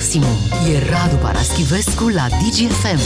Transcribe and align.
maximum. 0.00 0.36
E 0.72 0.78
Radu 0.90 1.16
Paraschivescu 1.16 2.08
la 2.08 2.26
DGFM. 2.28 3.00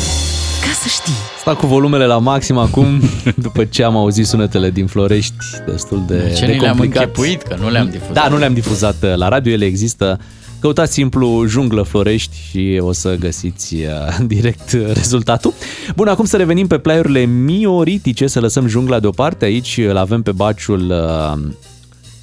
Ca 0.65 0.73
să 0.83 0.89
știi. 0.89 1.13
Stau 1.41 1.57
cu 1.57 1.67
volumele 1.67 2.07
la 2.07 2.19
maxim 2.19 2.57
acum, 2.57 3.01
după 3.47 3.65
ce 3.65 3.83
am 3.83 3.97
auzit 3.97 4.27
sunetele 4.27 4.71
din 4.71 4.87
Florești, 4.87 5.35
destul 5.67 6.05
de, 6.07 6.33
Ce 6.37 6.47
de 6.47 6.53
ni 6.53 6.61
le-am 6.61 6.77
complicat. 6.77 7.03
închipuit, 7.03 7.43
că 7.43 7.57
nu 7.61 7.71
le-am 7.71 7.89
difuzat. 7.91 8.13
Da, 8.13 8.29
nu 8.29 8.37
le-am 8.37 8.55
difuzat 8.55 8.97
uh, 9.03 9.15
la 9.15 9.29
radio, 9.29 9.53
ele 9.53 9.65
există. 9.65 10.21
Căutați 10.61 10.93
simplu 10.93 11.45
Junglă 11.47 11.83
Florești 11.83 12.37
și 12.51 12.79
o 12.81 12.93
să 12.93 13.17
găsiți 13.21 13.75
uh, 13.75 14.17
direct 14.35 14.73
uh, 14.73 14.93
rezultatul. 14.93 15.53
Bun, 15.97 16.09
acum 16.09 16.25
să 16.25 16.37
revenim 16.37 16.67
pe 16.67 16.79
play-urile 16.79 17.25
mioritice, 17.25 18.27
să 18.27 18.41
lăsăm 18.41 18.67
jungla 18.67 19.01
deoparte. 19.01 19.45
Aici 19.45 19.81
îl 19.89 19.97
avem 19.97 20.23
pe 20.23 20.33
baciul 20.33 20.91
uh, 20.91 21.43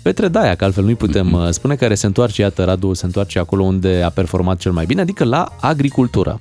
Petre 0.02 0.28
Daia, 0.28 0.56
că 0.56 0.64
altfel 0.64 0.84
nu-i 0.84 0.96
putem 0.96 1.34
uh, 1.34 1.50
spune, 1.50 1.76
care 1.76 1.96
se 1.96 2.06
întoarce, 2.06 2.42
iată, 2.42 2.64
Radu 2.64 2.94
se 2.94 3.06
întoarce 3.06 3.40
acolo 3.40 3.64
unde 3.64 4.02
a 4.02 4.10
performat 4.10 4.58
cel 4.58 4.72
mai 4.72 4.86
bine, 4.86 5.02
adică 5.02 5.24
la 5.24 5.56
agricultură. 5.60 6.38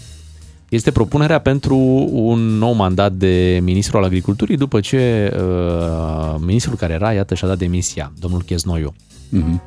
Este 0.69 0.91
propunerea 0.91 1.39
pentru 1.39 1.77
un 2.13 2.39
nou 2.39 2.73
mandat 2.73 3.13
de 3.13 3.61
ministru 3.63 3.97
al 3.97 4.05
agriculturii 4.05 4.57
după 4.57 4.81
ce 4.81 5.33
uh, 5.37 6.35
ministrul 6.39 6.77
care 6.77 6.93
era, 6.93 7.13
iată, 7.13 7.35
și-a 7.35 7.49
dat 7.49 7.59
demisia, 7.59 8.13
domnul 8.19 8.43
Cheznoiu. 8.43 8.95
Mhm. 9.29 9.63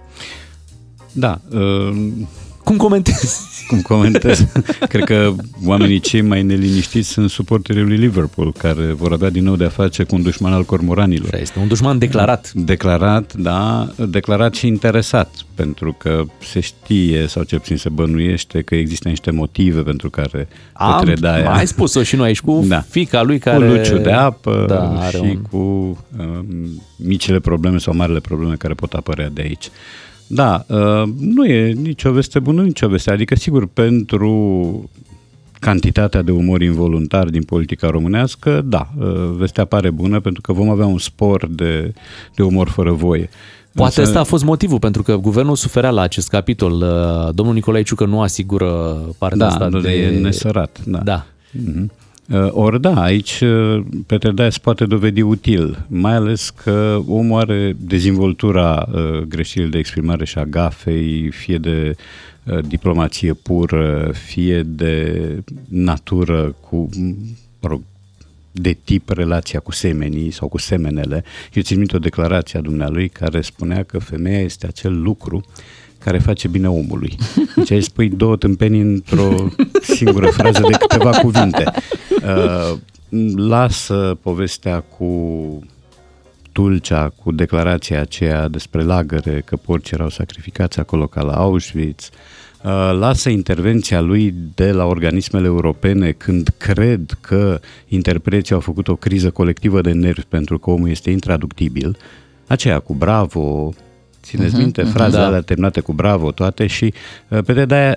Da. 1.12 1.40
Uh, 1.52 2.12
Cum 2.64 2.78
comentezi? 2.78 3.54
cum 3.68 3.82
comentez? 3.82 4.46
Cred 4.90 5.04
că 5.04 5.34
oamenii 5.66 6.00
cei 6.00 6.22
mai 6.22 6.44
neliniștiți 6.44 7.10
sunt 7.10 7.30
suporterii 7.30 7.82
lui 7.82 7.98
Liverpool, 7.98 8.54
care 8.58 8.82
vor 8.82 9.12
avea 9.12 9.30
din 9.30 9.44
nou 9.44 9.56
de 9.56 9.66
a 9.66 9.70
face 9.70 10.04
cu 10.04 10.16
un 10.16 10.22
dușman 10.22 10.54
al 10.54 10.64
cormoranilor. 10.64 11.30
Așa 11.34 11.42
este, 11.42 11.60
un 11.60 11.68
dușman 11.68 11.98
declarat. 11.98 12.52
Declarat, 12.54 13.34
da, 13.34 13.90
declarat 14.10 14.54
și 14.54 14.68
interesat, 14.68 15.36
pentru 15.56 15.96
că 16.00 16.24
se 16.40 16.60
știe, 16.60 17.28
sau 17.28 17.44
cel 17.44 17.60
puțin 17.60 17.78
se 17.78 17.90
bănuiește, 17.90 18.62
că 18.62 18.76
există 18.76 19.10
niște 19.10 19.32
motive 19.32 19.82
pentru 19.82 20.10
care 20.10 20.48
Am 20.74 21.00
Petre 21.00 21.16
Daia... 21.16 21.50
mai 21.50 21.68
spus-o 21.68 22.04
și 22.04 22.16
noi 22.16 22.28
aici 22.28 22.42
cu 22.42 22.66
Da. 22.68 22.80
fica 22.90 23.22
lui 23.22 23.40
care... 23.40 23.58
Cu 23.68 23.74
Luciu 23.74 23.98
de 23.98 24.12
apă 24.12 24.66
da, 24.68 25.00
are 25.00 25.18
și 25.18 25.24
un... 25.24 25.42
cu 25.52 25.58
um, 25.58 26.82
micile 26.96 27.40
probleme 27.40 27.78
sau 27.78 27.96
marile 27.96 28.20
probleme 28.20 28.56
care 28.56 28.74
pot 28.74 28.94
apărea 28.94 29.30
de 29.34 29.42
aici. 29.42 29.70
Da, 30.34 30.66
uh, 30.68 31.04
nu 31.20 31.46
e 31.46 31.72
nicio 31.72 32.12
veste 32.12 32.40
bună, 32.40 32.62
nicio 32.62 32.88
veste. 32.88 33.12
Adică, 33.12 33.36
sigur, 33.36 33.68
pentru 33.68 34.90
cantitatea 35.60 36.22
de 36.22 36.32
umor 36.32 36.62
involuntar 36.62 37.30
din 37.30 37.44
politica 37.44 37.90
românească, 37.90 38.62
da, 38.66 38.88
uh, 39.00 39.06
vestea 39.38 39.66
pare 39.66 39.90
bună 39.90 40.20
pentru 40.20 40.42
că 40.42 40.54
vom 40.54 40.70
avea 40.70 40.86
un 40.86 40.98
spor 40.98 41.48
de, 41.50 41.94
de 42.36 42.44
umor 42.44 42.70
fără 42.70 42.92
voie. 42.92 43.30
Poate 43.74 44.00
Însă- 44.00 44.10
ăsta 44.10 44.20
a 44.20 44.24
fost 44.24 44.44
motivul, 44.44 44.80
pentru 44.80 45.04
că 45.04 45.16
guvernul 45.16 45.56
suferea 45.56 45.90
la 45.90 46.02
acest 46.02 46.30
capitol. 46.30 46.72
Uh, 46.72 47.34
Domnul 47.34 47.54
Nicolae 47.54 47.82
Ciucă 47.82 48.06
nu 48.06 48.22
asigură 48.22 48.68
partea 49.18 49.38
Da, 49.38 49.48
asta 49.48 49.68
nu, 49.68 49.80
de... 49.80 49.92
e 49.92 50.20
nesărat. 50.20 50.80
Da. 50.86 50.98
Da. 50.98 51.26
Mhm. 51.52 51.92
Uh, 52.30 52.48
Ori 52.52 52.82
da, 52.82 53.02
aici 53.02 53.40
uh, 53.42 53.84
Petre 54.06 54.32
Daia 54.32 54.50
se 54.50 54.60
poate 54.62 54.86
dovedi 54.86 55.22
util, 55.22 55.86
mai 55.88 56.14
ales 56.14 56.50
că 56.50 57.00
omul 57.08 57.40
are 57.40 57.76
dezvoltura 57.78 58.88
uh, 58.92 59.20
greșelii 59.20 59.70
de 59.70 59.78
exprimare 59.78 60.26
și 60.26 60.38
a 60.38 60.46
gafei, 60.46 61.30
fie 61.30 61.58
de 61.58 61.96
uh, 62.44 62.60
diplomație 62.68 63.34
pură, 63.34 64.12
fie 64.14 64.62
de 64.62 65.24
natură 65.68 66.56
cu, 66.70 66.90
mă 67.60 67.68
rog, 67.68 67.82
de 68.52 68.78
tip 68.84 69.10
relația 69.10 69.60
cu 69.60 69.72
semenii 69.72 70.32
sau 70.32 70.48
cu 70.48 70.58
semenele. 70.58 71.24
Eu 71.54 71.62
țin 71.62 71.78
minte 71.78 71.96
o 71.96 72.00
declarație 72.00 72.60
a 72.60 72.62
dumnealui 72.62 73.10
care 73.10 73.42
spunea 73.42 73.84
că 73.84 74.00
femeia 74.00 74.40
este 74.40 74.68
acel 74.68 75.02
lucru 75.02 75.46
care 76.04 76.18
face 76.18 76.48
bine 76.48 76.70
omului. 76.70 77.16
Deci 77.56 77.72
aici 77.72 77.84
spui 77.84 78.10
două 78.10 78.36
tâmpenii 78.36 78.82
într-o 78.82 79.48
singură 79.82 80.28
frază 80.28 80.62
de 80.70 80.78
câteva 80.78 81.10
cuvinte. 81.10 81.64
Uh, 82.26 82.78
lasă 83.36 84.18
povestea 84.22 84.80
cu 84.80 85.10
Tulcea, 86.52 87.10
cu 87.24 87.32
declarația 87.32 88.02
aceea 88.02 88.48
despre 88.48 88.84
lagăre, 88.84 89.42
că 89.46 89.56
porci 89.56 89.92
erau 89.92 90.10
sacrificați 90.10 90.80
acolo 90.80 91.08
ca 91.08 91.22
la 91.22 91.34
Auschwitz. 91.34 92.10
Uh, 92.64 92.72
lasă 93.00 93.30
intervenția 93.30 94.02
lui 94.02 94.34
de 94.56 94.72
la 94.72 94.86
organismele 94.86 95.46
europene 95.46 96.12
când 96.12 96.54
cred 96.58 97.18
că 97.22 97.60
interpreții 97.88 98.56
au 98.56 98.62
făcut 98.62 98.88
o 98.88 98.96
criză 98.96 99.30
colectivă 99.30 99.82
de 99.82 99.92
nervi 99.92 100.26
pentru 100.30 100.60
că 100.60 100.70
omul 100.70 100.90
este 100.90 101.10
intraductibil. 101.10 101.98
Aceea 102.48 102.80
cu 102.80 102.94
bravo, 102.94 103.74
țineți 104.22 104.54
Mhm, 104.54 104.62
minte, 104.62 104.82
mhm. 104.82 104.92
frazele 104.92 105.22
Da. 105.22 105.28
alea 105.28 105.42
terminate 105.42 105.80
cu 105.80 105.94
bravo 105.94 106.32
toate 106.32 106.68
și 106.68 106.94
uh, 107.28 107.44
pe 107.46 107.66
de 107.66 107.76
aia 107.76 107.96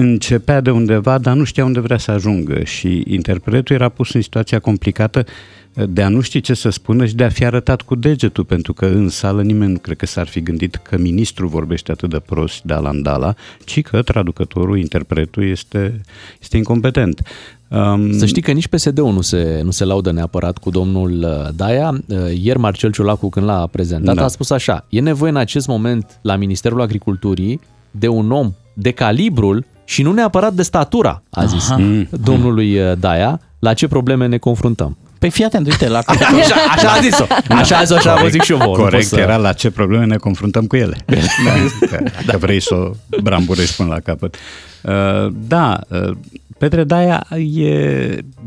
începea 0.00 0.60
de 0.60 0.70
undeva, 0.70 1.18
dar 1.18 1.36
nu 1.36 1.44
știa 1.44 1.64
unde 1.64 1.80
vrea 1.80 1.98
să 1.98 2.10
ajungă 2.10 2.64
și 2.64 3.04
interpretul 3.06 3.76
era 3.76 3.88
pus 3.88 4.12
în 4.12 4.20
situația 4.20 4.58
complicată 4.58 5.24
uh, 5.26 5.84
de 5.88 6.02
a 6.02 6.08
nu 6.08 6.20
ști 6.20 6.40
ce 6.40 6.54
să 6.54 6.70
spună 6.70 7.06
și 7.06 7.14
de 7.14 7.24
a 7.24 7.28
fi 7.28 7.44
arătat 7.44 7.82
cu 7.82 7.94
degetul, 7.94 8.44
pentru 8.44 8.72
că 8.72 8.86
în 8.86 9.08
sală 9.08 9.42
nimeni 9.42 9.72
nu 9.72 9.78
cred 9.78 9.96
că 9.96 10.06
s-ar 10.06 10.26
fi 10.26 10.40
gândit 10.40 10.74
că 10.74 10.98
ministrul 10.98 11.48
vorbește 11.48 11.92
atât 11.92 12.10
de 12.10 12.18
prost 12.18 12.62
de 12.62 12.72
alandala, 12.72 13.34
ci 13.64 13.82
că 13.82 14.02
traducătorul, 14.02 14.78
interpretul 14.78 15.44
este, 15.48 16.00
este 16.40 16.56
incompetent. 16.56 17.22
Um, 17.68 18.12
Să 18.12 18.26
știi 18.26 18.42
că 18.42 18.52
nici 18.52 18.68
PSD-ul 18.68 19.12
nu 19.12 19.20
se, 19.20 19.60
nu 19.64 19.70
se 19.70 19.84
laudă 19.84 20.10
neapărat 20.10 20.58
cu 20.58 20.70
domnul 20.70 21.22
uh, 21.22 21.54
Daia. 21.56 21.90
Uh, 22.08 22.18
Ieri 22.42 22.58
Marcel 22.58 22.92
Ciulacu, 22.92 23.28
când 23.28 23.46
l-a 23.46 23.66
prezentat, 23.66 24.14
Da. 24.14 24.24
a 24.24 24.28
spus 24.28 24.50
așa, 24.50 24.86
e 24.88 25.00
nevoie 25.00 25.30
în 25.30 25.36
acest 25.36 25.66
moment 25.66 26.18
la 26.22 26.36
Ministerul 26.36 26.80
Agriculturii 26.80 27.60
de 27.90 28.08
un 28.08 28.30
om 28.30 28.52
de 28.72 28.90
calibrul 28.90 29.64
și 29.88 30.02
nu 30.02 30.12
neapărat 30.12 30.52
de 30.54 30.62
statura, 30.62 31.22
a 31.30 31.44
zis 31.44 31.68
Aha. 31.70 31.76
Mm. 31.80 32.08
domnului 32.10 32.78
uh, 32.80 32.92
Daia, 32.98 33.40
la 33.58 33.74
ce 33.74 33.88
probleme 33.88 34.26
ne 34.26 34.38
confruntăm. 34.38 34.96
Păi 35.18 35.30
fii 35.30 35.44
atent, 35.44 35.66
uite, 35.66 35.88
la 35.88 35.98
Așa, 36.06 36.26
așa 36.76 36.90
a 36.90 37.00
zis-o. 37.00 37.24
Așa 37.48 37.76
a 37.76 37.80
zis-o, 37.82 37.94
așa 37.94 38.14
vă 38.22 38.28
zic 38.28 38.42
și 38.42 38.52
eu 38.52 38.58
vouă. 38.58 38.76
nu 38.76 38.82
Corect, 38.82 39.08
pot 39.08 39.18
să- 39.18 39.24
era 39.24 39.36
la 39.36 39.52
ce 39.52 39.70
probleme 39.70 40.04
ne 40.04 40.16
confruntăm 40.16 40.66
cu 40.66 40.76
ele. 40.76 40.96
da, 41.44 41.86
că, 41.86 42.02
dacă 42.26 42.38
vrei 42.38 42.60
să 42.60 42.74
o 42.74 42.90
bramburești 43.22 43.76
până 43.76 43.88
la 43.88 44.00
capăt. 44.00 44.34
Uh, 44.82 45.32
da, 45.46 45.80
uh, 45.88 46.10
Petre 46.58 46.84
Daia 46.84 47.26
e, 47.54 47.68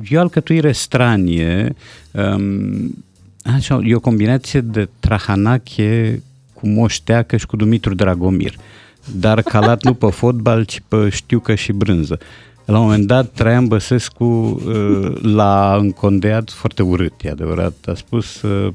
e 0.10 0.16
o 0.16 0.20
alcătuire 0.20 0.72
stranie, 0.72 1.76
um, 2.12 3.04
așa, 3.56 3.80
e 3.84 3.96
o 3.96 4.00
combinație 4.00 4.62
de 4.62 4.90
Trahanache 5.00 6.22
cu 6.54 6.68
Moșteacă 6.68 7.38
și 7.38 7.46
cu 7.46 7.56
Dumitru 7.56 7.94
Dragomir, 7.94 8.54
dar 9.16 9.42
calat 9.42 9.84
nu 9.84 9.94
pe 9.94 10.10
fotbal, 10.10 10.64
ci 10.64 10.82
pe 10.88 11.10
știucă 11.10 11.56
și 11.56 11.72
brânză. 11.72 12.20
La 12.66 12.78
un 12.78 12.84
moment 12.84 13.08
dat, 13.08 13.32
Traian 13.32 13.68
Băsescu 13.68 14.24
uh, 14.24 15.22
l-a 15.22 15.76
încondeat 15.80 16.50
foarte 16.50 16.84
urât, 16.84 17.14
e 17.22 17.30
adevărat. 17.30 17.74
A 17.86 17.94
spus 17.94 18.42
uh, 18.42 18.74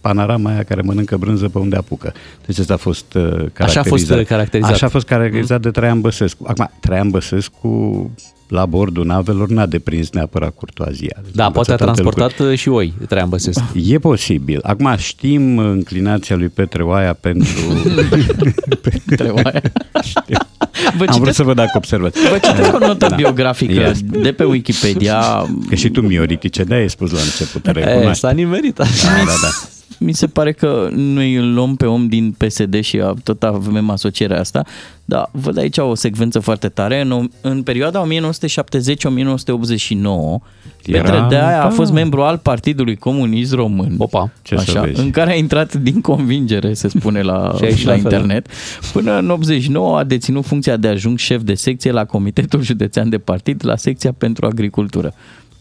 panorama 0.00 0.50
aia 0.50 0.62
care 0.62 0.80
mănâncă 0.80 1.16
brânză 1.16 1.48
pe 1.48 1.58
unde 1.58 1.76
apucă. 1.76 2.12
Deci 2.46 2.58
asta 2.58 2.74
a 2.74 2.76
fost 2.76 3.14
uh, 3.14 3.22
caracterizat. 3.22 3.68
Așa 3.68 3.80
a 3.80 3.82
fost, 3.82 4.10
uh, 4.10 4.26
caracterizat. 4.26 4.72
Așa 4.72 4.86
a 4.86 4.88
fost 4.88 5.06
caracterizat 5.06 5.60
de 5.60 5.70
Traian 5.70 6.00
Băsescu. 6.00 6.44
Acum, 6.46 6.70
Traian 6.80 7.10
Băsescu 7.10 8.10
la 8.48 8.66
bordul 8.66 9.04
navelor 9.06 9.48
n-a 9.48 9.66
deprins 9.66 10.10
neapărat 10.10 10.54
curtoazia. 10.54 11.16
Deci 11.22 11.34
Da, 11.34 11.50
poate 11.50 11.70
a 11.70 11.74
învățat 11.74 11.88
alte 11.88 12.02
lucruri. 12.02 12.16
transportat 12.16 12.52
uh, 12.52 12.58
și 12.58 12.68
oi, 12.68 12.92
Traian 13.08 13.28
Băsescu. 13.28 13.62
E 13.86 13.98
posibil. 13.98 14.58
Acum 14.62 14.94
știm 14.96 15.58
înclinația 15.58 16.36
lui 16.36 16.48
Petre 16.48 16.82
Oaia 16.82 17.12
pentru... 17.12 17.58
Petre 19.06 19.28
Oaia. 19.28 19.62
Știu. 20.02 20.36
Vă 20.96 21.04
Am 21.04 21.06
vrut 21.06 21.12
citesc, 21.14 21.36
să 21.36 21.42
vă 21.42 21.54
dacă 21.54 21.70
observați. 21.74 22.18
vă 22.30 22.38
citesc 22.42 22.74
o 22.74 22.78
notă 22.78 23.06
Da. 23.08 23.14
biografică 23.16 23.72
Ia. 23.72 23.92
de 24.22 24.32
pe 24.32 24.44
Wikipedia. 24.44 25.46
Că 25.68 25.74
și 25.74 25.88
tu, 25.90 26.00
Mioritice, 26.00 26.62
de 26.64 26.74
ai 26.74 26.90
spus 26.90 27.10
la 27.10 27.18
început, 27.20 27.62
te 27.62 27.70
E, 27.70 27.72
recunoaști. 27.84 28.18
s-a 28.20 28.30
nimerit. 28.30 28.74
Da, 28.76 28.84
da, 28.84 29.24
da. 29.42 29.48
Mi 30.00 30.12
se 30.12 30.26
pare 30.26 30.52
că 30.52 30.88
noi 30.92 31.34
îl 31.34 31.52
luăm 31.54 31.76
pe 31.76 31.86
om 31.86 32.08
din 32.08 32.34
PSD 32.36 32.80
și 32.80 33.00
a- 33.00 33.14
tot 33.24 33.42
avem 33.42 33.90
asocierea 33.90 34.40
asta, 34.40 34.64
dar 35.04 35.28
văd 35.32 35.58
aici 35.58 35.78
o 35.78 35.94
secvență 35.94 36.38
foarte 36.38 36.68
tare. 36.68 37.00
În, 37.00 37.28
în 37.40 37.62
perioada 37.62 38.06
1970-1989, 38.06 38.08
Era- 40.86 41.02
Petre 41.02 41.24
Deaia 41.28 41.60
a 41.60 41.62
da. 41.62 41.70
fost 41.70 41.92
membru 41.92 42.22
al 42.22 42.38
Partidului 42.38 42.96
Comunist 42.96 43.52
Român. 43.52 43.94
Opa. 43.98 44.30
Ce 44.42 44.56
să 44.56 44.60
Așa, 44.70 44.80
vezi. 44.82 45.00
în 45.00 45.10
care 45.10 45.30
a 45.30 45.34
intrat 45.34 45.74
din 45.74 46.00
convingere, 46.00 46.72
se 46.74 46.88
spune 46.88 47.22
la, 47.22 47.52
Și 47.58 47.64
aici 47.64 47.84
la, 47.84 47.90
la 47.94 47.96
fel, 47.96 48.12
internet. 48.12 48.46
Până 48.92 49.18
în 49.18 49.30
89 49.30 49.98
a 49.98 50.04
deținut 50.04 50.44
funcția 50.44 50.76
de 50.76 50.88
ajung 50.88 51.18
șef 51.18 51.42
de 51.42 51.54
secție 51.54 51.90
la 51.90 52.04
Comitetul 52.04 52.62
Județean 52.62 53.08
de 53.08 53.18
Partid, 53.18 53.60
la 53.64 53.76
secția 53.76 54.12
pentru 54.18 54.46
agricultură. 54.46 55.14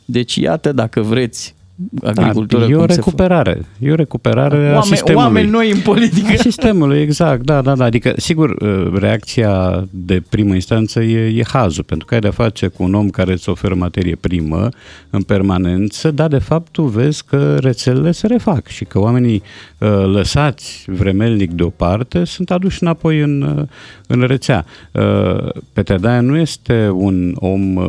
Deci 0.06 0.36
iată, 0.36 0.72
dacă 0.72 1.02
vreți 1.02 1.56
agricultură. 2.04 2.62
Da, 2.66 2.72
e 2.72 2.76
o 2.76 2.78
cum 2.78 2.88
se 2.88 2.96
recuperare. 2.96 3.66
E 3.80 3.92
o 3.92 3.96
recuperare 3.96 4.58
a 4.58 4.74
Oameni, 4.74 4.84
sistemului. 4.84 5.26
oameni 5.26 5.50
noi 5.50 5.72
în 5.72 5.80
politică. 5.80 6.28
A 6.32 6.36
sistemului, 6.36 7.02
exact, 7.02 7.42
da, 7.42 7.62
da, 7.62 7.76
da. 7.76 7.84
Adică, 7.84 8.14
sigur, 8.18 8.50
uh, 8.50 8.94
reacția 8.94 9.86
de 9.90 10.24
primă 10.30 10.54
instanță 10.54 11.02
e, 11.02 11.40
e 11.40 11.44
hazul, 11.44 11.84
pentru 11.84 12.06
că 12.06 12.14
ai 12.14 12.20
de-a 12.20 12.32
face 12.32 12.68
cu 12.68 12.84
un 12.84 12.94
om 12.94 13.10
care 13.10 13.32
îți 13.32 13.50
oferă 13.50 13.76
materie 13.76 14.16
primă 14.16 14.70
în 15.10 15.22
permanență, 15.22 16.12
dar 16.12 16.28
de 16.28 16.38
fapt 16.38 16.72
tu 16.72 16.84
vezi 16.84 17.26
că 17.26 17.58
rețelele 17.60 18.12
se 18.12 18.28
refac 18.28 18.68
și 18.68 18.86
că 18.86 19.00
oamenii 19.00 19.42
uh, 19.78 19.90
lăsați 19.90 20.86
vremelnic 20.88 21.52
deoparte 21.52 22.24
sunt 22.24 22.52
aduși 22.52 22.84
înapoi 22.84 23.20
în, 23.20 23.42
uh, 23.42 23.64
în 24.08 24.22
rețea. 24.22 24.66
Uh, 24.92 25.50
Petre 25.74 25.98
Daia 25.98 26.22
nu 26.22 26.38
este 26.38 26.90
un 26.94 27.36
om 27.40 27.76
uh, 27.76 27.86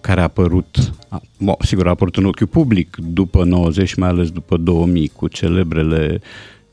care 0.00 0.20
a 0.20 0.22
apărut, 0.22 0.92
a, 1.42 1.44
bo, 1.44 1.54
sigur, 1.64 1.86
a 1.86 1.90
apărut 1.90 2.16
în 2.16 2.24
ochiul 2.24 2.46
public 2.46 2.96
după 2.96 3.44
90 3.44 3.88
și 3.88 3.98
mai 3.98 4.08
ales 4.08 4.30
după 4.30 4.56
2000 4.56 5.08
cu 5.08 5.28
celebrele 5.28 6.20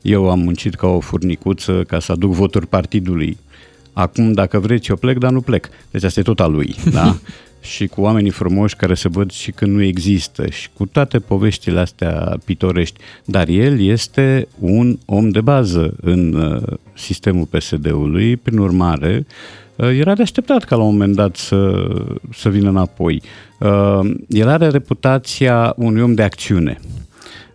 eu 0.02 0.30
am 0.30 0.38
muncit 0.38 0.74
ca 0.74 0.86
o 0.86 1.00
furnicuță 1.00 1.84
ca 1.86 1.98
să 1.98 2.12
aduc 2.12 2.32
voturi 2.32 2.66
partidului. 2.66 3.38
Acum, 3.92 4.32
dacă 4.32 4.58
vreți, 4.58 4.90
eu 4.90 4.96
plec, 4.96 5.18
dar 5.18 5.30
nu 5.30 5.40
plec. 5.40 5.68
Deci 5.90 6.02
asta 6.02 6.20
e 6.20 6.22
tot 6.22 6.40
al 6.40 6.52
lui, 6.52 6.74
da? 6.92 7.16
și 7.60 7.86
cu 7.86 8.00
oamenii 8.00 8.30
frumoși 8.30 8.76
care 8.76 8.94
se 8.94 9.08
văd 9.08 9.30
și 9.30 9.50
când 9.50 9.74
nu 9.74 9.82
există 9.82 10.50
și 10.50 10.68
cu 10.72 10.86
toate 10.86 11.18
poveștile 11.18 11.80
astea 11.80 12.36
pitorești. 12.44 13.00
Dar 13.24 13.48
el 13.48 13.80
este 13.80 14.48
un 14.58 14.98
om 15.04 15.28
de 15.28 15.40
bază 15.40 15.94
în 16.00 16.34
uh, 16.34 16.62
sistemul 16.94 17.44
PSD-ului, 17.44 18.36
prin 18.36 18.58
urmare, 18.58 19.26
uh, 19.26 19.34
era 19.88 20.14
de 20.14 20.22
așteptat 20.22 20.64
ca 20.64 20.76
la 20.76 20.82
un 20.82 20.90
moment 20.92 21.14
dat 21.14 21.36
să, 21.36 21.88
să 22.32 22.48
vină 22.48 22.68
înapoi. 22.68 23.22
Uh, 23.58 24.10
el 24.28 24.48
are 24.48 24.68
reputația 24.68 25.74
unui 25.76 26.02
om 26.02 26.14
de 26.14 26.22
acțiune. 26.22 26.80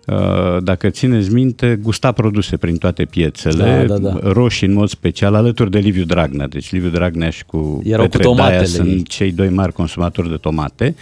Uh, 0.06 0.63
dacă 0.63 0.89
țineți 0.89 1.33
minte, 1.33 1.80
gusta 1.81 2.12
produse 2.12 2.57
prin 2.57 2.77
toate 2.77 3.06
piețele, 3.06 3.86
Da, 3.88 3.98
da, 3.98 4.10
da. 4.10 4.31
roșii 4.31 4.68
în 4.68 4.74
mod 4.74 4.89
special, 4.89 5.36
alături 5.36 5.72
de 5.72 5.80
Liviu 5.80 6.04
Dragnea. 6.04 6.48
Deci 6.48 6.72
Liviu 6.72 6.89
Dragnea 6.89 7.30
și 7.30 7.45
cu 7.45 7.81
Erau 7.83 8.04
cu 8.04 8.10
Petre 8.10 8.24
tomatele 8.24 8.56
Daia 8.56 8.68
sunt 8.68 8.88
ei. 8.88 9.04
cei 9.04 9.31
doi 9.31 9.50
mari 9.50 9.74
consumatori 9.74 10.30
de 10.30 10.36
tomate. 10.36 10.95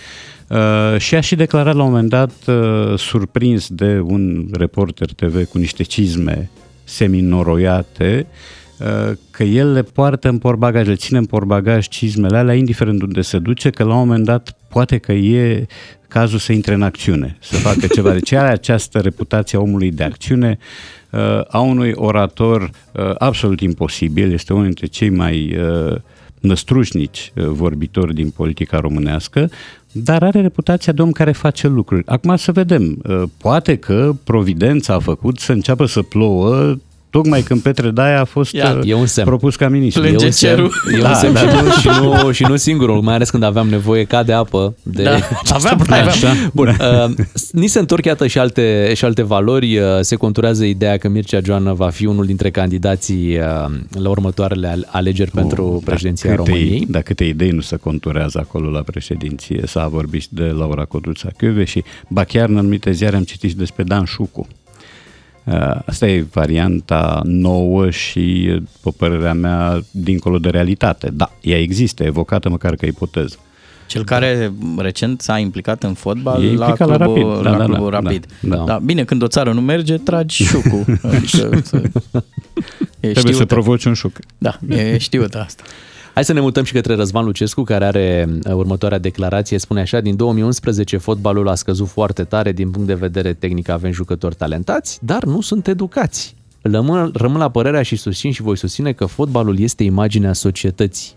Uh, 0.48 0.98
și 0.98 1.16
a 1.16 1.20
și 1.20 1.36
declarat 1.36 1.75
la 1.75 1.84
un 1.84 1.90
moment 1.90 2.10
dat, 2.10 2.31
uh, 2.48 2.98
surprins 2.98 3.68
de 3.70 4.00
un 4.04 4.48
reporter 4.52 5.14
TV 5.14 5.46
cu 5.46 5.58
niște 5.58 5.84
cizme 5.84 6.50
seminoroiate, 6.84 8.28
uh, 8.30 8.62
că 9.32 9.44
el 9.44 9.72
le 9.72 9.82
poartă 9.82 10.30
în 10.30 10.38
porbagaj, 10.38 10.88
le 10.88 10.96
ține 10.96 11.18
în 11.18 11.26
porbagaj 11.26 11.88
cizmele 11.88 12.38
alea, 12.38 12.56
indiferent 12.56 13.02
unde 13.02 13.22
se 13.22 13.40
duce, 13.40 13.70
că 13.70 13.84
la 13.84 13.94
un 13.94 14.00
moment 14.00 14.26
dat 14.26 14.58
poate 14.68 14.98
că 14.98 15.12
e 15.12 15.68
cazul 16.08 16.40
să 16.40 16.52
intre 16.52 16.74
în 16.74 16.82
acțiune, 16.82 17.38
să 17.40 17.56
facă 17.56 17.88
ceva. 17.88 18.12
Deci 18.12 18.32
are 18.32 18.52
această 18.52 19.00
reputație 19.00 19.58
a 19.58 19.62
omului 19.62 19.92
de 19.92 20.04
acțiune, 20.04 20.58
uh, 21.10 21.20
a 21.48 21.60
unui 21.60 21.92
orator 21.96 22.62
uh, 22.62 23.16
absolut 23.18 23.60
imposibil, 23.60 24.34
este 24.34 24.54
unul 24.54 24.66
dintre 24.66 24.86
cei 24.86 25.10
mai 25.10 25.58
uh, 25.58 25.96
năstrușnici 26.40 27.32
uh, 27.36 27.46
vorbitori 27.46 28.14
din 28.14 28.30
politica 28.30 28.80
românească, 28.80 29.50
dar 29.92 30.24
are 30.24 30.42
reputația 30.42 30.94
de 30.94 31.02
om 31.02 31.12
care 31.12 31.32
face 31.32 31.68
lucruri. 31.68 32.04
Acum 32.06 32.36
să 32.36 32.52
vedem, 32.52 33.02
uh, 33.04 33.24
poate 33.38 33.76
că 33.76 34.16
Providența 34.24 34.94
a 34.94 35.00
făcut 35.00 35.40
să 35.40 35.52
înceapă 35.52 35.86
să 35.86 36.02
plouă 36.02 36.76
tocmai 37.13 37.42
când 37.42 37.62
Petre 37.62 37.89
Daia 37.89 38.19
a 38.21 38.24
fost 38.24 38.54
Ia, 38.54 38.75
uh, 38.81 38.89
e 38.89 38.94
un 38.94 39.06
semn. 39.06 39.27
propus 39.27 39.56
ca 39.56 39.69
ministru. 39.69 40.01
Plânge 40.01 40.24
E 40.24 40.27
un 40.27 40.31
semn, 40.31 40.56
cerul. 40.56 40.71
e 40.92 40.95
un 40.95 41.01
Da, 41.01 41.13
semn 41.13 41.33
da, 41.33 41.39
și, 41.39 41.45
da. 41.45 41.62
nu, 41.62 41.69
și, 41.71 41.88
nu, 42.24 42.31
și 42.31 42.44
nu 42.44 42.56
singurul, 42.56 43.01
mai 43.01 43.15
ales 43.15 43.30
când 43.30 43.44
aveam 43.44 43.68
nevoie 43.69 44.04
ca 44.04 44.24
de 44.24 44.33
apă. 44.33 44.75
De 44.83 45.04
Da, 45.04 45.12
această 45.44 45.54
aveam, 45.56 45.77
ploaie. 45.77 46.01
aveam. 46.04 46.36
Bun, 46.54 46.68
uh, 46.68 47.25
ni 47.51 47.68
se 47.68 47.80
întorc 47.80 48.06
iată 48.06 48.27
și 48.27 48.38
alte, 48.39 48.92
și 48.95 49.06
alte 49.06 49.21
valori. 49.24 49.77
Uh, 49.77 49.86
se 50.01 50.15
conturează 50.15 50.65
ideea 50.65 50.98
că 50.98 51.07
Mircea 51.10 51.39
Joană 51.44 51.74
va 51.74 51.89
fi 51.89 52.06
unul 52.06 52.25
dintre 52.25 52.50
candidații 52.51 53.38
uh, 53.38 53.44
la 54.01 54.10
următoarele 54.10 54.68
ale- 54.68 54.88
alegeri 54.92 55.31
pentru 55.31 55.65
Oh, 55.65 55.81
președinția 55.86 56.30
da, 56.30 56.36
câte- 56.36 56.50
României. 56.51 56.86
Da, 56.89 57.01
câte 57.01 57.24
idei 57.24 57.50
nu 57.50 57.62
se 57.62 57.75
conturează 57.75 58.39
acolo 58.42 58.69
la 58.69 58.81
președinție. 58.81 59.62
S-a 59.65 59.88
vorbit 59.88 60.21
și 60.21 60.27
de 60.31 60.44
Laura 60.44 60.86
Codruța 60.86 61.30
Chiove 61.38 61.63
și, 61.63 61.83
ba 62.07 62.24
chiar 62.24 62.50
în 62.50 62.57
anumite 62.57 62.92
ziare 62.92 63.15
am 63.15 63.24
citit 63.24 63.50
și 63.50 63.56
despre 63.56 63.83
Dan 63.83 64.04
Șucu. 64.06 64.48
Uh, 65.44 65.80
Asta 65.86 66.07
e 66.07 66.25
varianta 66.31 67.22
nouă 67.24 67.90
și, 67.90 68.56
după 68.74 68.92
părerea 68.98 69.34
mea, 69.34 69.81
dincolo 69.92 70.38
de 70.38 70.50
realitate. 70.50 71.10
Da, 71.13 71.31
ea 71.42 71.60
există, 71.60 72.04
evocată 72.04 72.50
măcar 72.50 72.75
ca 72.75 72.86
ipoteză. 72.88 73.36
Cel 73.88 74.04
care 74.04 74.54
recent 74.78 75.22
s-a 75.22 75.38
implicat 75.38 75.84
în 75.84 75.94
fotbal 75.94 76.44
E 76.44 76.45
la 76.45 76.66
implicat 76.68 76.88
la 76.88 76.98
clubul, 77.06 77.42
Rapid. 77.42 77.44
Da, 77.44 77.50
la 77.51 77.57
da, 77.57 77.66
clubul 77.66 77.92
da, 77.92 78.00
Rapid. 78.00 78.25
da, 78.40 78.56
da. 78.56 78.63
Da, 78.63 78.78
bine, 78.78 79.04
când 79.04 79.22
o 79.22 79.28
țară 79.28 79.51
nu 79.54 79.62
merge, 79.62 79.98
tragi 79.98 80.44
șucu. 80.44 80.86
Adică, 81.07 81.62
să... 81.63 81.81
E 81.81 83.12
Trebuie 83.12 83.13
să 83.13 83.19
știută. 83.19 83.46
provoci 83.46 83.86
un 83.86 83.94
șuc. 83.94 84.18
Da, 84.38 84.60
e 84.69 84.98
știută 84.98 85.42
asta. 85.42 85.63
Hai 86.13 86.24
să 86.24 86.33
ne 86.33 86.39
mutăm 86.39 86.63
și 86.63 86.74
către 86.74 86.95
Răzvan 86.95 87.25
Lucescu, 87.25 87.63
care 87.63 87.86
are 87.86 88.27
uh, 88.30 88.54
următoarea 88.54 88.98
declarație. 88.98 89.57
Spune 89.57 89.81
așa, 89.81 90.00
din 90.00 90.15
2011 90.15 90.98
fotbalul 90.98 91.48
a 91.48 91.56
scăzut 91.56 91.88
foarte 91.88 92.24
tare 92.24 92.51
din 92.51 92.71
punct 92.71 92.88
de 92.88 92.94
vedere 92.94 93.33
tehnic, 93.33 93.69
avem 93.69 93.92
jucători 93.92 94.36
talentați, 94.36 95.00
dar 95.06 95.24
nu 95.24 95.42
sunt 95.42 95.68
educați. 95.68 96.36
Rămân, 96.62 97.12
rămân 97.13 97.39
la 97.39 97.50
părerea 97.50 97.81
și 97.81 97.95
susțin 97.95 98.31
și 98.31 98.42
voi 98.42 98.57
susține 98.57 98.92
că 98.92 99.06
fotbalul 99.06 99.60
este 99.60 99.83
imaginea 99.83 100.33
societății. 100.33 101.12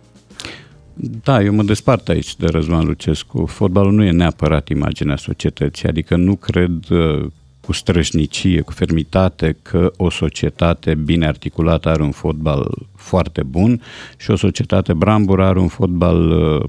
Da, 1.22 1.42
eu 1.42 1.52
mă 1.52 1.62
despart 1.62 2.08
aici 2.08 2.36
de 2.36 2.46
Răzvan 2.46 2.86
Lucescu. 2.86 3.46
Fotbalul 3.46 3.92
nu 3.92 4.04
e 4.04 4.10
neapărat 4.10 4.68
imaginea 4.68 5.16
societății, 5.16 5.88
adică 5.88 6.16
nu 6.16 6.36
cred 6.36 6.90
uh, 6.90 7.26
cu 7.66 7.72
strășnicie, 7.72 8.60
cu 8.60 8.72
fermitate 8.72 9.56
că 9.62 9.92
o 9.96 10.10
societate 10.10 10.94
bine 10.94 11.26
articulată 11.26 11.88
are 11.88 12.02
un 12.02 12.10
fotbal 12.10 12.68
foarte 12.94 13.42
bun 13.42 13.82
și 14.16 14.30
o 14.30 14.36
societate 14.36 14.92
brambură 14.92 15.44
are 15.44 15.58
un 15.58 15.68
fotbal 15.68 16.30
uh, 16.30 16.64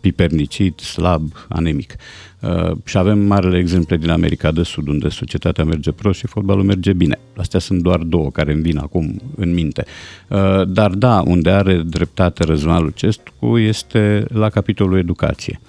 pipernicit, 0.00 0.78
slab, 0.78 1.32
anemic. 1.48 1.94
Uh, 2.40 2.70
și 2.84 2.98
avem 2.98 3.18
marele 3.18 3.58
exemple 3.58 3.96
din 3.96 4.10
America 4.10 4.52
de 4.52 4.62
Sud, 4.62 4.88
unde 4.88 5.08
societatea 5.08 5.64
merge 5.64 5.92
prost 5.92 6.18
și 6.18 6.26
fotbalul 6.26 6.64
merge 6.64 6.92
bine. 6.92 7.18
Astea 7.36 7.60
sunt 7.60 7.82
doar 7.82 7.98
două 7.98 8.30
care 8.30 8.52
îmi 8.52 8.62
vin 8.62 8.78
acum 8.78 9.20
în 9.36 9.54
minte. 9.54 9.84
Uh, 10.28 10.68
dar 10.68 10.90
da, 10.90 11.22
unde 11.26 11.50
are 11.50 11.76
dreptate 11.76 12.44
Răzvan 12.44 12.82
Lucescu 12.82 13.58
este 13.58 14.24
la 14.28 14.48
capitolul 14.48 14.98
educație 14.98 15.60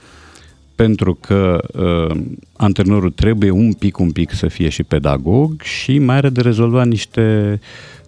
pentru 0.75 1.13
că 1.13 1.63
uh, 1.73 2.17
antrenorul 2.55 3.11
trebuie 3.11 3.49
un 3.49 3.73
pic, 3.73 3.97
un 3.97 4.11
pic 4.11 4.31
să 4.31 4.47
fie 4.47 4.69
și 4.69 4.83
pedagog 4.83 5.61
și 5.61 5.99
mai 5.99 6.15
are 6.15 6.29
de 6.29 6.41
rezolvat 6.41 6.87
niște 6.87 7.59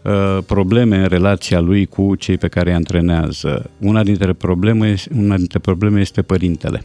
uh, 0.02 0.38
probleme 0.46 0.98
în 0.98 1.08
relația 1.08 1.60
lui 1.60 1.86
cu 1.86 2.16
cei 2.16 2.38
pe 2.38 2.48
care 2.48 2.70
îi 2.70 2.76
antrenează. 2.76 3.70
Una 3.80 4.04
dintre 4.04 4.34
probleme, 4.34 4.96
una 5.18 5.38
dintre 5.38 5.60
probleme 5.60 6.00
este 6.00 6.22
părintele. 6.22 6.84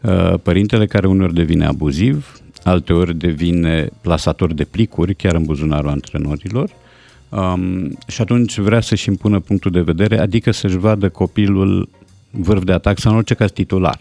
Uh, 0.00 0.34
părintele 0.42 0.86
care 0.86 1.06
uneori 1.06 1.34
devine 1.34 1.66
abuziv, 1.66 2.40
alteori 2.64 3.16
devine 3.16 3.88
plasator 4.00 4.52
de 4.52 4.64
plicuri, 4.64 5.14
chiar 5.14 5.34
în 5.34 5.44
buzunarul 5.44 5.90
antrenorilor, 5.90 6.70
um, 7.28 7.98
și 8.06 8.20
atunci 8.20 8.58
vrea 8.58 8.80
să-și 8.80 9.08
impună 9.08 9.40
punctul 9.40 9.70
de 9.70 9.80
vedere, 9.80 10.18
adică 10.18 10.50
să-și 10.50 10.76
vadă 10.76 11.08
copilul 11.08 11.88
vârf 12.30 12.64
de 12.64 12.72
atac 12.72 12.98
sau 12.98 13.10
în 13.10 13.16
orice 13.16 13.34
caz 13.34 13.50
titular. 13.50 13.98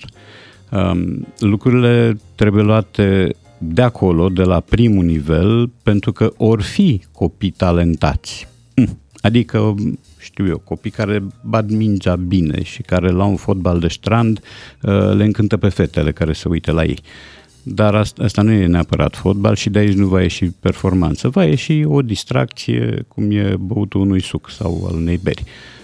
Um, 0.72 1.28
lucrurile 1.40 2.20
trebuie 2.36 2.64
luate 2.64 3.36
de 3.58 3.82
acolo, 3.82 4.30
de 4.30 4.44
la 4.44 4.60
primul 4.60 5.06
nivel, 5.06 5.72
pentru 5.84 6.12
că 6.12 6.34
or 6.38 6.62
fi 6.62 7.02
copii 7.12 7.52
talentați. 7.52 8.48
Hm, 8.76 8.98
Adică, 9.22 9.76
știu 10.20 10.48
eu, 10.48 10.58
copii 10.58 10.92
care 10.92 11.24
bat 11.44 11.70
mingea 11.70 12.16
bine 12.16 12.64
și 12.64 12.82
care 12.82 13.10
la 13.10 13.24
un 13.24 13.36
fotbal 13.36 13.80
de 13.80 13.88
strand 13.88 14.40
uh, 14.82 15.14
le 15.14 15.24
încântă 15.24 15.58
pe 15.58 15.70
fetele 15.70 16.12
care 16.12 16.34
se 16.34 16.50
uită 16.50 16.72
la 16.72 16.84
ei. 16.84 17.00
Dar 17.64 17.96
asta, 17.96 18.24
asta 18.24 18.42
nu 18.42 18.52
e 18.52 18.66
neapărat 18.66 19.16
fotbal 19.16 19.56
și 19.56 19.70
de 19.70 19.80
aici 19.80 19.96
nu 19.96 20.08
va 20.08 20.22
ieși 20.22 20.46
performanță. 20.46 21.30
Va 21.30 21.44
ieși 21.44 21.84
o 21.86 22.02
distracție, 22.02 23.06
cum 23.08 23.32
e 23.32 23.56
băutul 23.60 24.02
unui 24.02 24.22
suc 24.22 24.50
sau 24.50 24.86
al 24.90 24.96
unei 24.96 25.20
beri. 25.24 25.44
Uh, 25.46 25.79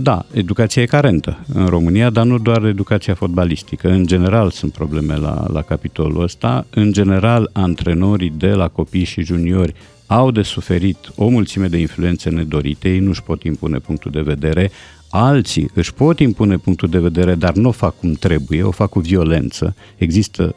Da, 0.00 0.24
educația 0.32 0.82
e 0.82 0.86
carentă 0.86 1.44
în 1.54 1.66
România, 1.66 2.10
dar 2.10 2.24
nu 2.24 2.38
doar 2.38 2.64
educația 2.64 3.14
fotbalistică. 3.14 3.88
În 3.88 4.06
general 4.06 4.50
sunt 4.50 4.72
probleme 4.72 5.16
la, 5.16 5.46
la 5.52 5.62
capitolul 5.62 6.22
ăsta. 6.22 6.66
În 6.70 6.92
general, 6.92 7.50
antrenorii 7.52 8.32
de 8.36 8.50
la 8.50 8.68
copii 8.68 9.04
și 9.04 9.22
juniori 9.22 9.74
au 10.06 10.30
de 10.30 10.42
suferit 10.42 11.12
o 11.16 11.28
mulțime 11.28 11.66
de 11.66 11.78
influențe 11.78 12.30
nedorite, 12.30 12.88
ei 12.88 12.98
nu-și 12.98 13.22
pot 13.22 13.42
impune 13.42 13.78
punctul 13.78 14.10
de 14.10 14.20
vedere, 14.20 14.70
alții 15.10 15.70
își 15.74 15.94
pot 15.94 16.18
impune 16.18 16.56
punctul 16.56 16.88
de 16.88 16.98
vedere, 16.98 17.34
dar 17.34 17.54
nu 17.54 17.68
o 17.68 17.72
fac 17.72 17.98
cum 17.98 18.12
trebuie, 18.12 18.62
o 18.62 18.70
fac 18.70 18.88
cu 18.88 19.00
violență. 19.00 19.74
Există 19.96 20.54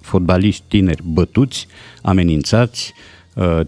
fotbaliști 0.00 0.64
tineri 0.68 1.02
bătuți, 1.04 1.66
amenințați, 2.02 2.92
uh, 2.94 3.15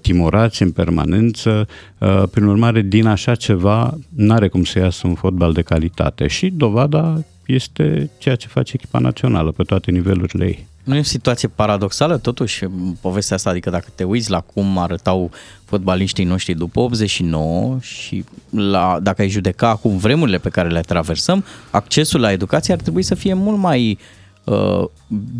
timorați 0.01 0.63
în 0.63 0.71
permanență. 0.71 1.69
Uh, 1.99 2.23
Prin 2.31 2.45
urmare, 2.45 2.81
din 2.81 3.07
așa 3.07 3.35
ceva 3.35 3.99
n-are 4.15 4.49
cum 4.49 4.65
să 4.65 4.79
iasă 4.79 5.07
un 5.07 5.15
fotbal 5.15 5.53
de 5.53 5.63
calitate. 5.63 6.27
Și 6.27 6.51
dovada 6.51 7.23
este 7.47 8.11
ceea 8.19 8.35
ce 8.37 8.47
face 8.47 8.73
echipa 8.75 8.99
națională 8.99 9.51
pe 9.51 9.63
toate 9.63 9.91
nivelurile 9.91 10.45
ei. 10.45 10.67
nu 10.85 10.95
e 10.97 10.99
o 10.99 11.03
situație 11.03 11.49
paradoxală 11.49 12.17
totuși 12.17 12.65
povestea 13.01 13.37
asta, 13.37 13.51
adică 13.51 13.71
dacă 13.71 13.87
te 13.95 14.05
uiți 14.05 14.31
la 14.31 14.41
cum 14.41 14.79
arătau 14.79 15.31
fotbaliștii 15.65 16.25
noștri 16.25 16.55
după 16.55 16.81
89 16.81 17.77
și 17.81 18.25
la, 18.51 18.99
dacă 19.03 19.23
ai 19.23 19.29
judeca 19.29 19.69
acum 19.69 19.97
vremurile 19.97 20.39
pe 20.39 20.49
care 20.49 20.69
le 20.69 20.81
traversăm, 20.81 21.45
accesul 21.71 22.21
la 22.21 22.33
educație 22.33 22.73
ar 22.75 22.81
trebui 22.81 23.03
să 23.03 23.15
fie 23.15 23.35
mult 23.35 23.59
mai 23.59 23.99
uh, 24.45 24.85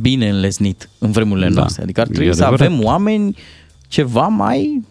bine 0.01 0.29
înlesnit 0.29 0.89
în 0.99 1.11
vremurile 1.11 1.49
Da, 1.49 1.55
noastre. 1.55 1.83
Adică 1.83 2.01
ar 2.01 2.07
e 2.11 2.13
trebui 2.13 2.35
să 2.35 2.45
adevărat. 2.45 2.67
avem 2.73 2.85
oameni 2.85 3.37
ceva 3.89 4.27
mai... 4.27 4.83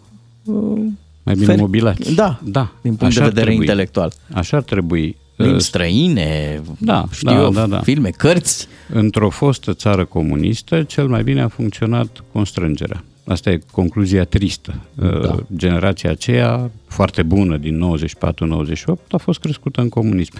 Uh, 0.44 0.80
Mai 1.22 1.34
bine 1.34 1.52
fer- 1.54 1.58
mobilați. 1.58 2.14
Da, 2.14 2.40
da. 2.44 2.72
din 2.82 2.94
punct 2.94 3.02
Așa 3.02 3.18
de 3.18 3.22
ar 3.22 3.28
vedere 3.28 3.46
trebui. 3.46 3.64
intelectual. 3.64 4.12
Așa 4.32 4.56
ar 4.56 4.62
trebui. 4.62 5.16
Limbi 5.36 5.54
Uh, 5.54 5.60
străine, 5.60 6.60
Da, 6.78 7.04
știu 7.10 7.28
da, 7.28 7.34
eu, 7.40 7.50
da, 7.50 7.66
da. 7.66 7.80
filme, 7.80 8.08
cărți. 8.10 8.66
Într-o 8.92 9.30
fostă 9.30 9.72
țară 9.74 10.04
comunistă, 10.04 10.82
cel 10.82 11.08
mai 11.08 11.22
bine 11.22 11.40
a 11.42 11.48
funcționat 11.48 12.24
constrângerea. 12.32 13.04
Asta 13.26 13.50
e 13.50 13.60
concluzia 13.72 14.24
tristă. 14.24 14.74
Da. 14.94 15.34
Generația 15.56 16.10
aceea, 16.10 16.70
foarte 16.86 17.22
bună, 17.22 17.56
din 17.56 17.78
94-98, 17.78 19.06
a 19.10 19.16
fost 19.16 19.38
crescută 19.40 19.80
în 19.80 19.88
comunism. 19.88 20.32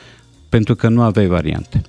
Pentru 0.48 0.74
că 0.74 0.88
nu 0.88 1.02
aveai 1.02 1.26
variante. 1.26 1.82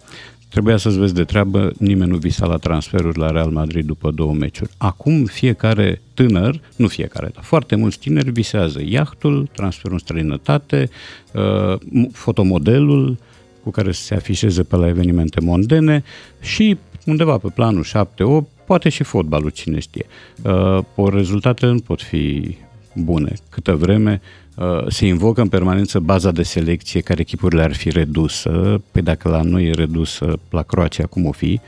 Trebuia 0.50 0.78
să-ți 0.78 1.00
vezi 1.00 1.14
de 1.14 1.24
treabă, 1.24 1.72
nimeni 1.78 2.12
nu 2.12 2.18
visa 2.18 2.46
la 2.46 2.58
transferuri 2.58 3.18
la 3.18 3.32
Real 3.32 3.50
Madrid 3.50 3.86
după 3.86 4.12
două 4.12 4.34
meciuri. 4.34 4.72
Acum 4.78 5.26
fiecare 5.26 6.02
tânăr, 6.14 6.60
nu 6.76 6.88
fiecare, 6.88 7.30
dar 7.34 7.44
foarte 7.44 7.76
mulți 7.76 8.00
tineri 8.00 8.32
visează 8.32 8.82
iahtul, 8.86 9.50
transferul 9.56 9.94
în 9.94 10.00
străinătate, 10.00 10.90
uh, 11.34 11.80
fotomodelul, 12.12 13.18
cu 13.64 13.70
care 13.70 13.92
să 13.92 14.02
se 14.02 14.16
afișeze 14.16 14.64
pe 14.64 14.76
la 14.76 14.88
evenimente 14.88 15.40
mondene 15.40 16.04
și 16.42 16.78
undeva 17.06 17.38
pe 17.38 17.48
planul 17.48 17.84
7-8, 17.84 18.66
poate 18.66 18.90
și 18.90 19.04
fotbalul, 19.04 19.50
cine 19.50 19.80
știe. 19.80 20.06
Uh, 20.44 20.80
Por 20.96 21.14
rezultatele 21.14 21.72
nu 21.72 21.80
pot 21.80 22.02
fi 22.02 22.56
bune. 22.96 23.34
Câtă 23.50 23.76
vreme 23.76 24.22
uh, 24.24 24.49
se 24.88 25.06
invocă 25.06 25.42
în 25.42 25.48
permanență 25.48 26.00
baza 26.00 26.32
de 26.32 26.44
selecție 26.44 27.02
care 27.02 27.20
echipurile 27.20 27.62
ar 27.62 27.74
fi 27.74 27.90
redusă, 27.90 28.82
pe 28.92 29.02
dacă 29.02 29.30
la 29.30 29.42
noi 29.42 29.66
e 29.66 29.72
redusă 29.72 30.40
la 30.50 30.62
Croația, 30.62 31.06
cum 31.06 31.26
o 31.26 31.32
fi, 31.32 31.60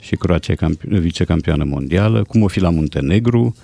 și 0.00 0.16
Croația 0.16 0.54
e 0.58 0.66
campi- 0.66 1.00
vicecampioană 1.00 1.64
mondială, 1.64 2.24
cum 2.28 2.42
o 2.42 2.48
fi 2.48 2.60
la 2.60 2.70
Muntenegru, 2.70 3.54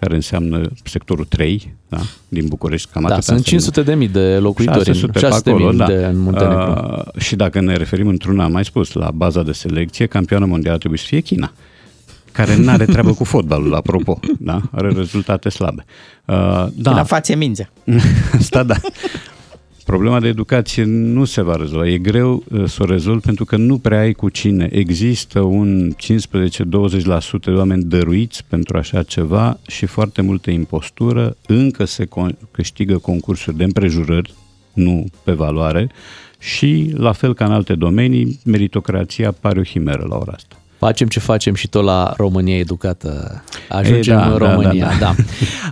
care 0.00 0.14
înseamnă 0.14 0.70
sectorul 0.84 1.24
3, 1.24 1.74
da? 1.88 1.98
din 2.28 2.46
București, 2.48 2.90
cam 2.92 3.02
Da, 3.02 3.12
atât 3.12 3.24
sunt 3.24 3.44
500 3.44 3.82
de 3.82 3.94
mii 3.94 4.08
de 4.08 4.38
locuitori, 4.38 4.84
600 4.84 5.06
în, 5.06 5.12
pe 5.12 5.18
600 5.18 5.50
acolo, 5.50 5.68
mii 5.68 5.78
da. 5.78 5.86
de, 5.86 6.04
în 6.04 6.18
Muntenegru. 6.18 6.70
Uh, 6.70 7.22
și 7.22 7.36
dacă 7.36 7.60
ne 7.60 7.76
referim 7.76 8.08
într-una, 8.08 8.44
am 8.44 8.52
mai 8.52 8.64
spus, 8.64 8.92
la 8.92 9.10
baza 9.10 9.42
de 9.42 9.52
selecție, 9.52 10.06
campioană 10.06 10.46
mondială 10.46 10.78
trebuie 10.78 10.98
să 10.98 11.06
fie 11.08 11.20
China 11.20 11.52
care 12.34 12.56
nu 12.56 12.70
are 12.70 12.84
treabă 12.84 13.12
cu 13.12 13.24
fotbalul, 13.24 13.74
apropo, 13.74 14.18
da? 14.38 14.60
are 14.70 14.92
rezultate 14.92 15.48
slabe. 15.48 15.84
Uh, 16.24 16.34
Da. 16.34 16.70
da, 16.74 16.90
La 16.90 17.04
față 17.04 17.36
mingea. 17.36 17.68
Asta 18.38 18.62
da. 18.62 18.74
Problema 19.84 20.20
de 20.20 20.28
educație 20.28 20.84
nu 20.86 21.24
se 21.24 21.42
va 21.42 21.56
rezolva. 21.56 21.88
E 21.88 21.98
greu 21.98 22.44
uh, 22.50 22.64
să 22.68 22.82
o 22.82 22.84
rezolvi 22.84 23.20
pentru 23.20 23.44
că 23.44 23.56
nu 23.56 23.78
prea 23.78 23.98
ai 23.98 24.12
cu 24.12 24.28
cine. 24.28 24.68
Există 24.72 25.40
un 25.40 25.92
15-20% 25.92 25.96
de 27.44 27.50
oameni 27.50 27.82
dăruiți 27.84 28.44
pentru 28.48 28.76
așa 28.76 29.02
ceva 29.02 29.58
și 29.66 29.86
foarte 29.86 30.22
multă 30.22 30.50
impostură. 30.50 31.36
Încă 31.46 31.84
se 31.84 32.04
con- 32.04 32.50
câștigă 32.50 32.98
concursuri 32.98 33.56
de 33.56 33.64
împrejurări, 33.64 34.34
nu 34.72 35.04
pe 35.24 35.32
valoare, 35.32 35.90
și, 36.38 36.92
la 36.96 37.12
fel 37.12 37.34
ca 37.34 37.44
în 37.44 37.52
alte 37.52 37.74
domenii, 37.74 38.40
meritocrația 38.44 39.32
pare 39.32 39.60
o 39.60 39.64
himeră 39.64 40.06
la 40.08 40.16
ora 40.16 40.32
asta. 40.32 40.56
Facem 40.84 41.08
ce 41.08 41.20
facem 41.20 41.54
și 41.54 41.68
tot 41.68 41.84
la 41.84 42.14
România 42.16 42.58
educată. 42.58 43.42
Ajungem 43.68 44.14
Ei, 44.14 44.20
da, 44.20 44.32
în 44.32 44.38
da, 44.38 44.50
România, 44.50 44.90
da, 45.00 45.14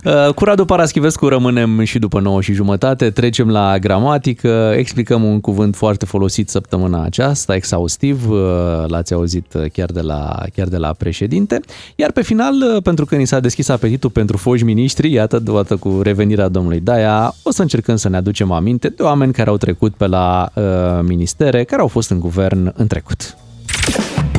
da. 0.03 0.27
Uh, 0.27 0.33
Cu 0.33 0.43
Radu 0.43 0.65
Paraschivescu 0.65 1.27
rămânem 1.27 1.83
și 1.83 1.99
după 1.99 2.19
9 2.19 2.41
și 2.41 2.53
jumătate. 2.53 3.09
Trecem 3.09 3.49
la 3.49 3.79
gramatică, 3.79 4.73
explicăm 4.77 5.23
un 5.23 5.41
cuvânt 5.41 5.75
foarte 5.75 6.05
folosit 6.05 6.49
săptămâna 6.49 7.03
aceasta, 7.03 7.55
exhaustiv, 7.55 8.29
uh, 8.29 8.39
l-ați 8.87 9.13
auzit 9.13 9.45
chiar 9.73 9.91
de 9.91 10.01
la, 10.01 10.43
chiar 10.55 10.67
de 10.67 10.77
la 10.77 10.93
președinte. 10.97 11.59
Iar 11.95 12.11
pe 12.11 12.21
final, 12.21 12.53
uh, 12.53 12.81
pentru 12.81 13.05
că 13.05 13.15
ni 13.15 13.27
s-a 13.27 13.39
deschis 13.39 13.69
apetitul 13.69 14.09
pentru 14.09 14.37
foști 14.37 14.65
miniștri, 14.65 15.11
iată, 15.11 15.39
deodată 15.39 15.75
cu 15.75 15.99
revenirea 16.03 16.47
domnului 16.47 16.79
Daia, 16.79 17.35
o 17.43 17.51
să 17.51 17.61
încercăm 17.61 17.95
să 17.95 18.09
ne 18.09 18.17
aducem 18.17 18.51
aminte 18.51 18.87
de 18.89 19.03
oameni 19.03 19.33
care 19.33 19.49
au 19.49 19.57
trecut 19.57 19.93
pe 19.95 20.07
la 20.07 20.49
uh, 20.53 20.63
ministere, 21.01 21.63
care 21.63 21.81
au 21.81 21.87
fost 21.87 22.09
în 22.09 22.19
guvern 22.19 22.73
în 22.75 22.87
trecut. 22.87 23.35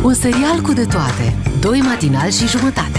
Un 0.04 0.14
serial 0.14 0.60
cu 0.62 0.72
de 0.72 0.84
toate. 0.84 1.36
Doi 1.60 1.80
matinali 1.80 2.32
și 2.32 2.46
jumătate. 2.46 2.98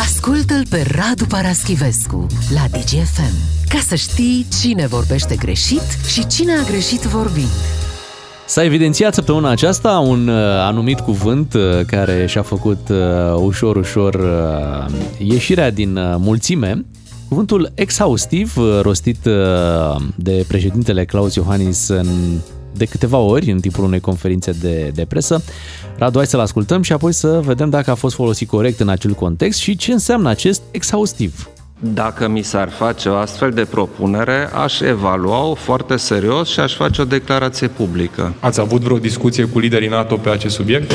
Ascultă-l 0.00 0.62
pe 0.70 0.86
Radu 0.96 1.24
Paraschivescu 1.26 2.26
la 2.54 2.78
DGFM 2.78 3.34
ca 3.68 3.78
să 3.86 3.94
știi 3.94 4.46
cine 4.60 4.86
vorbește 4.86 5.36
greșit 5.36 5.82
și 6.12 6.26
cine 6.26 6.52
a 6.52 6.62
greșit 6.70 7.00
vorbind. 7.00 7.48
S-a 8.46 8.64
evidențiat 8.64 9.14
săptămâna 9.14 9.50
aceasta 9.50 9.98
un 9.98 10.28
uh, 10.28 10.34
anumit 10.58 11.00
cuvânt 11.00 11.54
uh, 11.54 11.84
care 11.86 12.26
și-a 12.26 12.42
făcut 12.42 12.88
uh, 12.88 12.96
ușor, 13.36 13.76
ușor 13.76 14.14
uh, 14.14 14.94
ieșirea 15.18 15.70
din 15.70 15.96
uh, 15.96 16.14
mulțime. 16.18 16.84
Cuvântul 17.28 17.72
exhaustiv, 17.74 18.56
uh, 18.56 18.80
rostit 18.82 19.24
uh, 19.24 20.02
de 20.14 20.44
președintele 20.48 21.04
Claus 21.04 21.34
Iohannis 21.34 21.88
în, 21.88 22.06
de 22.74 22.84
câteva 22.84 23.16
ori 23.16 23.50
în 23.50 23.60
timpul 23.60 23.84
unei 23.84 24.00
conferințe 24.00 24.50
de, 24.50 24.90
de 24.94 25.04
presă. 25.04 25.42
Radu, 25.96 26.16
hai 26.16 26.26
să-l 26.26 26.40
ascultăm 26.40 26.82
și 26.82 26.92
apoi 26.92 27.12
să 27.12 27.40
vedem 27.44 27.70
dacă 27.70 27.90
a 27.90 27.94
fost 27.94 28.14
folosit 28.14 28.48
corect 28.48 28.80
în 28.80 28.88
acel 28.88 29.12
context 29.12 29.58
și 29.58 29.76
ce 29.76 29.92
înseamnă 29.92 30.28
acest 30.28 30.62
exhaustiv. 30.70 31.48
Dacă 31.84 32.28
mi 32.28 32.42
s-ar 32.42 32.70
face 32.70 33.08
o 33.08 33.14
astfel 33.14 33.50
de 33.50 33.64
propunere, 33.64 34.48
aș 34.52 34.80
evalua-o 34.80 35.54
foarte 35.54 35.96
serios 35.96 36.48
și 36.48 36.60
aș 36.60 36.74
face 36.74 37.00
o 37.00 37.04
declarație 37.04 37.68
publică. 37.68 38.34
Ați 38.40 38.60
avut 38.60 38.80
vreo 38.80 38.98
discuție 38.98 39.44
cu 39.44 39.58
liderii 39.58 39.88
NATO 39.88 40.16
pe 40.16 40.28
acest 40.28 40.54
subiect? 40.54 40.92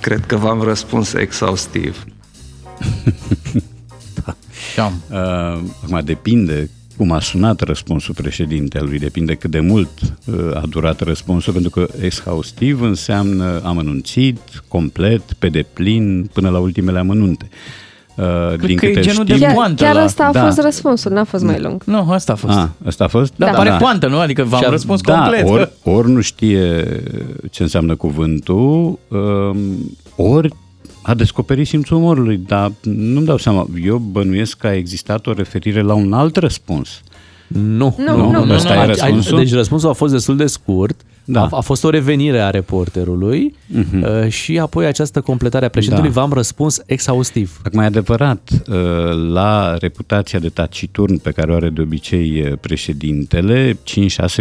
Cred 0.00 0.26
că 0.26 0.36
v-am 0.36 0.62
răspuns 0.62 1.12
exhaustiv. 1.12 2.04
Șam. 4.74 5.02
Uh, 5.10 5.16
acum 5.84 6.00
depinde 6.04 6.70
cum 6.98 7.12
a 7.12 7.20
sunat 7.20 7.60
răspunsul 7.60 8.14
președintelui, 8.14 8.98
depinde 8.98 9.34
cât 9.34 9.50
de 9.50 9.60
mult 9.60 9.88
uh, 10.24 10.34
a 10.54 10.62
durat 10.68 11.00
răspunsul, 11.00 11.52
pentru 11.52 11.70
că 11.70 11.86
exhaustiv 12.02 12.80
înseamnă 12.82 13.60
amănunțit, 13.64 14.38
complet, 14.68 15.22
pe 15.38 15.48
deplin, 15.48 16.30
până 16.32 16.48
la 16.48 16.58
ultimele 16.58 16.98
amănunte. 16.98 17.48
Uh, 18.16 18.74
că 18.76 18.86
e 18.86 19.00
genul 19.00 19.24
de 19.24 19.38
Chiar, 19.38 19.52
poantă 19.52 19.84
chiar 19.84 19.94
la- 19.94 20.04
ăsta 20.04 20.24
a 20.24 20.32
da. 20.32 20.44
fost 20.44 20.60
răspunsul, 20.60 21.12
n-a 21.12 21.24
fost 21.24 21.44
mai 21.44 21.60
lung. 21.60 21.82
Nu, 21.84 22.10
asta 22.10 22.32
a 22.32 22.36
fost. 22.36 22.56
A, 22.56 22.70
asta 22.86 23.04
a 23.04 23.08
fost? 23.08 23.32
Da, 23.36 23.46
Da. 23.46 23.52
pare 23.52 23.68
da. 23.68 23.76
poantă, 23.76 24.06
nu? 24.08 24.18
Adică 24.18 24.42
v-am 24.44 24.60
Și 24.60 24.66
a- 24.66 24.70
răspuns 24.70 25.00
Da, 25.00 25.14
complet. 25.20 25.48
ori, 25.48 25.70
ori 25.82 26.10
nu 26.10 26.20
știe 26.20 26.84
ce 27.50 27.62
înseamnă 27.62 27.94
cuvântul, 27.94 28.98
um, 29.08 29.58
ori 30.16 30.48
a 31.08 31.14
descoperit 31.14 31.66
simțul 31.66 31.96
umorului, 31.96 32.36
dar 32.46 32.72
nu-mi 32.82 33.26
dau 33.26 33.36
seama. 33.36 33.66
Eu 33.84 33.96
bănuiesc 33.96 34.56
că 34.58 34.66
a 34.66 34.74
existat 34.74 35.26
o 35.26 35.32
referire 35.32 35.80
la 35.80 35.94
un 35.94 36.12
alt 36.12 36.36
răspuns. 36.36 37.00
Nu, 37.46 37.94
Nu, 37.98 38.16
nu, 38.30 38.44
nu. 38.44 38.54
Ăsta 38.54 38.74
e 38.74 38.76
A- 38.76 38.80
a- 38.80 38.86
răspunsul? 38.86 39.38
Deci 39.38 39.52
răspunsul 39.52 39.88
a 39.88 39.92
fost 39.92 40.12
destul 40.12 40.36
de 40.36 40.46
scurt. 40.46 41.00
Da. 41.30 41.42
A, 41.42 41.48
a 41.56 41.60
fost 41.60 41.84
o 41.84 41.90
revenire 41.90 42.40
a 42.40 42.50
reporterului 42.50 43.54
uh, 44.02 44.28
și 44.28 44.58
apoi 44.58 44.86
această 44.86 45.20
completare 45.20 45.64
a 45.64 45.68
președintelui 45.68 46.12
Da. 46.14 46.20
v-am 46.20 46.32
răspuns 46.32 46.82
exhaustiv. 46.86 47.60
Acum 47.64 47.78
e 47.78 47.84
adevărat, 47.84 48.50
uh, 48.68 48.76
la 49.32 49.76
reputația 49.80 50.38
de 50.38 50.48
taciturn 50.48 51.18
pe 51.18 51.30
care 51.30 51.52
o 51.52 51.54
are 51.54 51.68
de 51.68 51.80
obicei 51.80 52.42
uh, 52.46 52.52
președintele, 52.60 53.72
5-6 53.72 53.76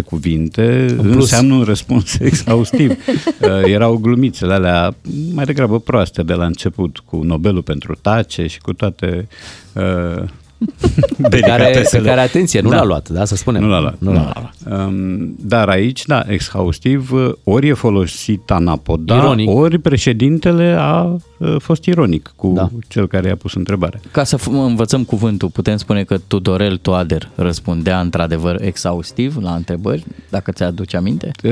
cuvinte 0.05 0.95
plus. 1.01 1.13
înseamnă 1.13 1.53
un 1.53 1.63
răspuns 1.63 2.19
exhaustiv. 2.29 2.91
Uh, 2.91 3.63
Erau 3.63 3.95
glumițele 3.97 4.53
alea 4.53 4.95
mai 5.33 5.45
degrabă 5.45 5.79
proaste 5.79 6.23
de 6.23 6.33
la 6.33 6.45
început, 6.45 7.01
cu 7.05 7.21
Nobelul 7.23 7.61
pentru 7.61 7.97
tace 8.01 8.47
și 8.47 8.59
cu 8.59 8.73
toate 8.73 9.27
uh, 9.73 10.23
Pe 11.29 11.39
care, 11.39 11.39
pe 11.39 11.39
delicatesele. 11.39 12.07
care, 12.07 12.19
atenție, 12.19 12.61
nu 12.61 12.69
Da. 12.69 12.75
l-a 12.75 12.83
luat, 12.83 13.09
da, 13.09 13.25
să 13.25 13.35
spunem. 13.35 13.61
Nu 13.61 13.69
l-a 13.69 13.79
luat. 13.79 13.95
Nu 13.99 14.13
l-a 14.13 14.31
luat. 14.65 14.87
Um, 14.87 15.35
dar 15.39 15.69
aici, 15.69 16.05
da, 16.05 16.23
exhaustiv, 16.27 17.11
uh, 17.11 17.31
ori 17.43 17.67
e 17.67 17.73
folosit 17.73 18.51
anapoda, 18.51 19.15
Ironic. 19.17 19.49
ori 19.49 19.77
președintele 19.77 20.75
a 20.79 21.03
uh, 21.37 21.55
fost 21.59 21.85
ironic 21.85 22.33
cu 22.35 22.51
Da. 22.55 22.69
cel 22.87 23.07
care 23.07 23.27
i-a 23.27 23.35
pus 23.35 23.53
întrebarea. 23.53 23.99
Ca 24.11 24.23
să 24.23 24.37
f- 24.37 24.43
învățăm 24.51 25.03
cuvântul, 25.03 25.49
putem 25.49 25.77
spune 25.77 26.03
că 26.03 26.17
Tudorel 26.27 26.77
Toader 26.77 27.29
răspundea 27.35 27.99
într-adevăr 27.99 28.61
exhaustiv 28.61 29.37
la 29.41 29.51
întrebări, 29.55 30.03
dacă 30.29 30.51
ți-aduce 30.51 30.97
aminte? 30.97 31.31
Uh, 31.43 31.51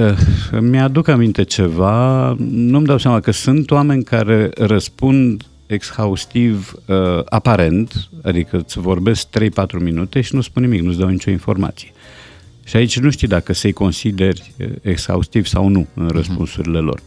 Mi-aduc 0.60 1.08
aminte 1.08 1.44
ceva, 1.44 2.36
nu-mi 2.50 2.86
dau 2.86 2.98
seama 2.98 3.20
că 3.20 3.32
sunt 3.32 3.72
oameni 3.72 4.04
care 4.04 4.50
răspund 4.58 5.44
exhaustiv 5.66 6.74
uh, 6.86 6.96
aparent, 7.26 8.10
adică 8.24 8.58
îți 8.58 8.80
vorbesc 8.80 9.28
3-4 9.28 9.32
minute 9.80 10.22
și 10.22 10.36
nu 10.36 10.42
spun 10.42 10.64
nimic, 10.64 10.82
nu-ți 10.82 11.00
dau 11.00 11.08
nicio 11.08 11.32
informație. 11.32 11.92
Și 12.64 12.76
aici 12.76 13.00
nu 13.00 13.10
știi 13.10 13.28
dacă 13.28 13.54
să-i 13.54 13.72
consideri 13.72 14.52
uh, 14.60 14.68
exhaustiv 14.82 15.46
sau 15.46 15.68
nu 15.68 15.88
în 15.94 16.08
răspunsurile 16.08 16.80
lor. 16.80 17.00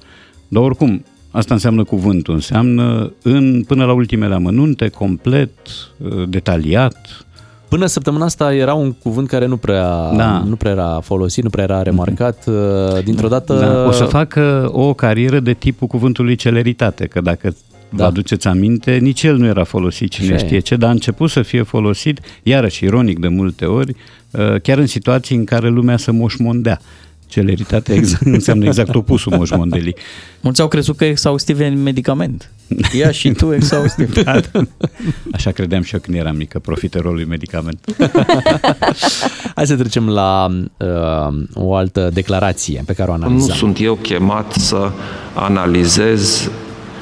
Dar 0.49 0.63
oricum, 0.63 1.05
Asta 1.31 1.55
înseamnă 1.55 1.85
cuvântul, 1.85 2.35
înseamnă 2.35 3.13
în, 3.23 3.65
până 3.67 3.85
la 3.85 3.93
ultimele 3.93 4.35
amănunte, 4.35 4.89
complet, 4.89 5.51
uh, 5.99 6.29
detaliat. 6.29 7.27
Până 7.69 7.87
săptămâna 7.87 8.25
asta 8.25 8.55
era 8.55 8.75
un 8.75 8.93
cuvânt 8.93 9.29
care 9.29 9.47
nu 9.47 9.57
prea, 9.57 10.13
Da. 10.17 10.43
nu 10.47 10.57
prea 10.57 10.71
era 10.71 11.01
folosit, 11.01 11.43
nu 11.43 11.51
prea 11.51 11.65
era 11.65 11.83
remarcat. 11.83 12.45
Uh, 12.47 13.05
Dintr-o 13.05 13.29
dată... 13.29 13.55
Da, 13.55 13.87
o 13.87 13.91
să 13.91 14.05
facă 14.05 14.69
o 14.73 14.95
carieră 14.95 15.41
de 15.41 15.53
tipul 15.53 15.87
cuvântului 15.87 16.37
celeritate, 16.37 17.07
că 17.07 17.21
dacă 17.21 17.55
Da. 17.91 17.97
vă 18.03 18.05
aduceți 18.05 18.47
aminte, 18.49 18.97
nici 18.97 19.23
el 19.23 19.37
nu 19.37 19.47
era 19.47 19.65
folosit 19.65 20.11
cine 20.11 20.35
Așa 20.35 20.45
e. 20.45 20.47
știe 20.47 20.59
ce, 20.59 20.77
dar 20.77 20.89
a 20.89 20.93
început 20.93 21.31
să 21.31 21.43
fie 21.43 21.63
folosit, 21.63 22.21
iarăși 22.43 22.85
ironic 22.85 23.19
de 23.19 23.29
multe 23.29 23.65
ori, 23.65 23.95
uh, 24.31 24.61
chiar 24.63 24.79
în 24.79 24.87
situații 24.87 25.37
în 25.37 25.45
care 25.45 25.69
lumea 25.69 25.97
se 25.97 26.11
moșmondea. 26.11 26.81
Celeritatea 27.27 27.95
ex- 27.95 28.19
înseamnă 28.25 28.65
exact 28.67 28.95
opusul 28.95 29.37
moșmondelii. 29.37 29.95
Mulți 30.41 30.61
au 30.61 30.69
crezut 30.69 30.97
că 30.97 31.05
exhaustiv 31.05 31.61
e 31.61 31.67
în 31.67 31.83
medicament. 31.83 32.51
Ia 32.99 33.11
și 33.11 33.31
tu 33.31 33.53
exhaustiv. 33.53 34.13
Da, 34.23 34.41
da. 34.53 34.61
Așa 35.33 35.51
credeam 35.51 35.83
și 35.83 35.95
eu 35.95 36.01
când 36.01 36.17
eram 36.17 36.37
mică, 36.37 36.59
profită 36.59 36.99
rolului 36.99 37.25
medicament. 37.25 37.79
Hai 39.55 39.67
să 39.67 39.77
trecem 39.77 40.09
la 40.09 40.47
uh, 40.77 41.39
o 41.55 41.75
altă 41.75 42.11
declarație 42.13 42.83
pe 42.87 42.93
care 42.93 43.11
o 43.11 43.17
Nu 43.17 43.23
analizăm. 43.25 43.55
sunt 43.57 43.81
eu 43.81 43.95
chemat 43.95 44.53
să 44.53 44.91
analizez 45.35 46.51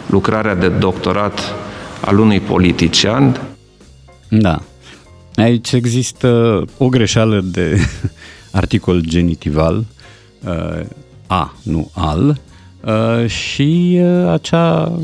lucrarea 0.06 0.54
de 0.54 0.68
doctorat 0.68 1.40
al 2.00 2.18
unui 2.18 2.40
politician. 2.40 3.40
Da. 4.28 4.62
Aici 5.36 5.72
există 5.72 6.62
o 6.78 6.88
greșeală 6.88 7.40
de 7.40 7.78
articol 8.52 9.00
genitival, 9.00 9.84
uh, 10.44 10.86
a, 11.26 11.54
nu 11.62 11.90
al, 11.94 12.40
uh, 12.84 13.28
și 13.28 13.98
uh, 14.00 14.28
acea, 14.28 14.98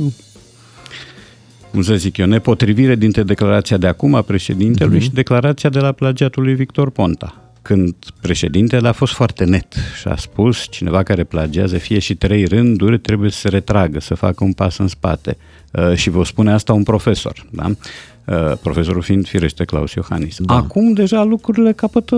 cum 1.71 1.82
să 1.82 1.94
zic 1.94 2.16
eu, 2.16 2.26
nepotrivire 2.26 2.94
dintre 2.94 3.23
declarația 3.23 3.76
de 3.76 3.87
acum 3.87 4.14
a 4.14 4.23
președintelui 4.23 5.00
și 5.00 5.11
declarația 5.11 5.71
de 5.71 5.78
la 5.78 5.92
plagiatul 5.92 6.42
lui 6.42 6.54
Victor 6.54 6.90
Ponta. 6.90 7.41
Când 7.62 7.95
președintele 8.21 8.88
a 8.88 8.92
fost 8.92 9.12
foarte 9.12 9.45
net 9.45 9.75
și 10.00 10.09
a 10.09 10.16
spus 10.16 10.66
cineva 10.71 11.02
care 11.02 11.25
plagiază 11.25 11.78
fie 11.78 11.99
și 11.99 12.14
trei 12.14 12.45
rânduri 12.45 12.99
trebuie 12.99 13.31
să 13.31 13.38
se 13.38 13.49
retragă, 13.49 14.00
să 14.00 14.14
facă 14.14 14.45
un 14.45 14.52
pas 14.52 14.78
în 14.78 14.88
spate. 14.88 15.37
Uh, 15.73 15.95
și 15.95 16.11
vă 16.11 16.25
spune 16.25 16.52
asta 16.52 16.73
un 16.73 16.83
profesor, 16.83 17.47
da? 17.50 17.71
Uh, 18.25 18.52
profesorul 18.62 19.02
fiind 19.02 19.26
firește 19.26 19.64
Claus 19.64 19.93
Iohannis. 19.93 20.37
Da. 20.38 20.55
Acum 20.55 20.93
deja 20.93 21.23
lucrurile 21.23 21.73
capătă 21.73 22.17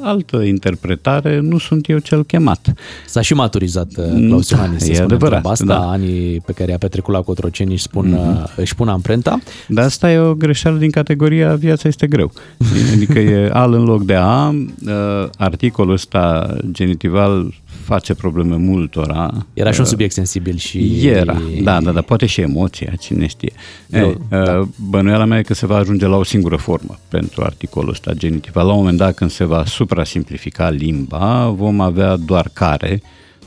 altă 0.00 0.36
interpretare, 0.36 1.40
nu 1.40 1.58
sunt 1.58 1.88
eu 1.88 1.98
cel 1.98 2.24
chemat. 2.24 2.72
S-a 3.06 3.20
și 3.20 3.34
maturizat 3.34 3.88
uh, 3.96 4.26
Claus 4.26 4.50
Da, 4.50 4.56
Iohannis, 4.56 4.82
să 4.82 4.90
e 4.90 4.94
spunem 4.94 5.10
adevărat, 5.12 5.28
treaba 5.28 5.50
asta. 5.50 5.64
da. 5.64 5.90
Anii 5.90 6.40
pe 6.40 6.52
care 6.52 6.70
i-a 6.70 6.78
petrecut 6.78 7.14
la 7.14 7.20
Cotroceni 7.20 7.72
își, 7.72 7.82
spun, 7.82 8.16
mm-hmm. 8.16 8.54
își 8.56 8.74
pun 8.74 8.88
amprenta. 8.88 9.38
Dar 9.68 9.84
asta 9.84 10.12
e 10.12 10.18
o 10.18 10.34
greșeală 10.34 10.78
din 10.78 10.90
categoria 10.90 11.54
viața 11.54 11.88
este 11.88 12.06
greu. 12.06 12.32
Adică 12.94 13.18
e 13.18 13.50
al 13.52 13.72
în 13.72 13.84
loc 13.84 14.04
de 14.04 14.14
a. 14.14 14.48
Uh, 14.48 15.28
Articolul 15.36 15.92
ăsta 15.92 16.56
genitival 16.70 17.52
face 17.90 18.14
probleme 18.14 18.56
multora. 18.56 19.46
Era 19.54 19.70
și 19.70 19.78
un 19.78 19.84
Uh, 19.84 19.90
subiect 19.90 20.12
sensibil 20.12 20.56
și... 20.56 21.06
Era, 21.06 21.40
da, 21.62 21.80
da, 21.80 21.90
da, 21.90 22.00
poate 22.00 22.26
și 22.26 22.40
emoția, 22.40 22.92
cine 23.00 23.26
știe. 23.26 23.52
Eu- 23.90 24.06
Ei, 24.08 24.16
da. 24.28 24.68
Bănuiala 24.88 25.24
mea 25.24 25.38
e 25.38 25.42
că 25.42 25.54
se 25.54 25.66
va 25.66 25.76
ajunge 25.76 26.06
la 26.06 26.16
o 26.16 26.22
singură 26.24 26.56
formă 26.56 26.98
pentru 27.08 27.42
articolul 27.42 27.90
ăsta 27.90 28.12
genitival. 28.12 28.66
La 28.66 28.72
un 28.72 28.78
moment 28.78 28.98
dat, 28.98 29.14
când 29.14 29.30
se 29.30 29.44
va 29.44 29.64
suprasimplifica 29.64 30.68
limba, 30.70 31.48
vom 31.56 31.80
avea 31.80 32.16
doar 32.16 32.50
care, 32.52 33.02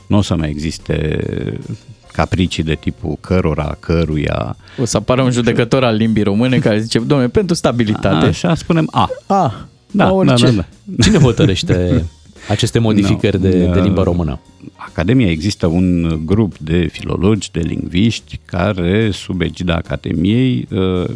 nu 0.06 0.16
o 0.16 0.22
să 0.22 0.36
mai 0.36 0.48
existe 0.48 1.18
capricii 2.12 2.62
de 2.62 2.74
tipul 2.74 3.16
cărora, 3.20 3.76
căruia. 3.80 4.56
O 4.80 4.84
să 4.84 4.96
apară 4.96 5.22
un 5.22 5.30
judecător 5.30 5.84
al 5.84 5.94
limbii 5.96 6.22
române 6.22 6.58
care 6.58 6.78
zice, 6.80 6.98
domnule, 6.98 7.28
pentru 7.28 7.54
stabilitate. 7.54 8.26
Așa 8.26 8.54
spunem 8.54 8.88
A. 8.90 9.08
Ah, 9.26 9.52
Da, 9.90 10.04
la 10.04 10.10
da, 10.10 10.12
orice. 10.12 10.44
da, 10.44 10.50
da. 10.50 10.64
Cine 11.02 11.18
hotărăște 11.18 12.04
aceste 12.48 12.78
modificări 12.78 13.36
No, 13.36 13.48
de, 13.48 13.58
de 13.58 13.78
uh, 13.78 13.82
limba 13.82 14.02
română? 14.02 14.40
Academia 14.76 15.30
există 15.30 15.66
un 15.66 16.18
grup 16.24 16.58
de 16.58 16.86
filologi, 16.92 17.50
de 17.52 17.60
lingviști 17.60 18.40
care, 18.44 19.10
sub 19.10 19.40
egida 19.40 19.74
Academiei, 19.74 20.68
uh, 20.70 21.10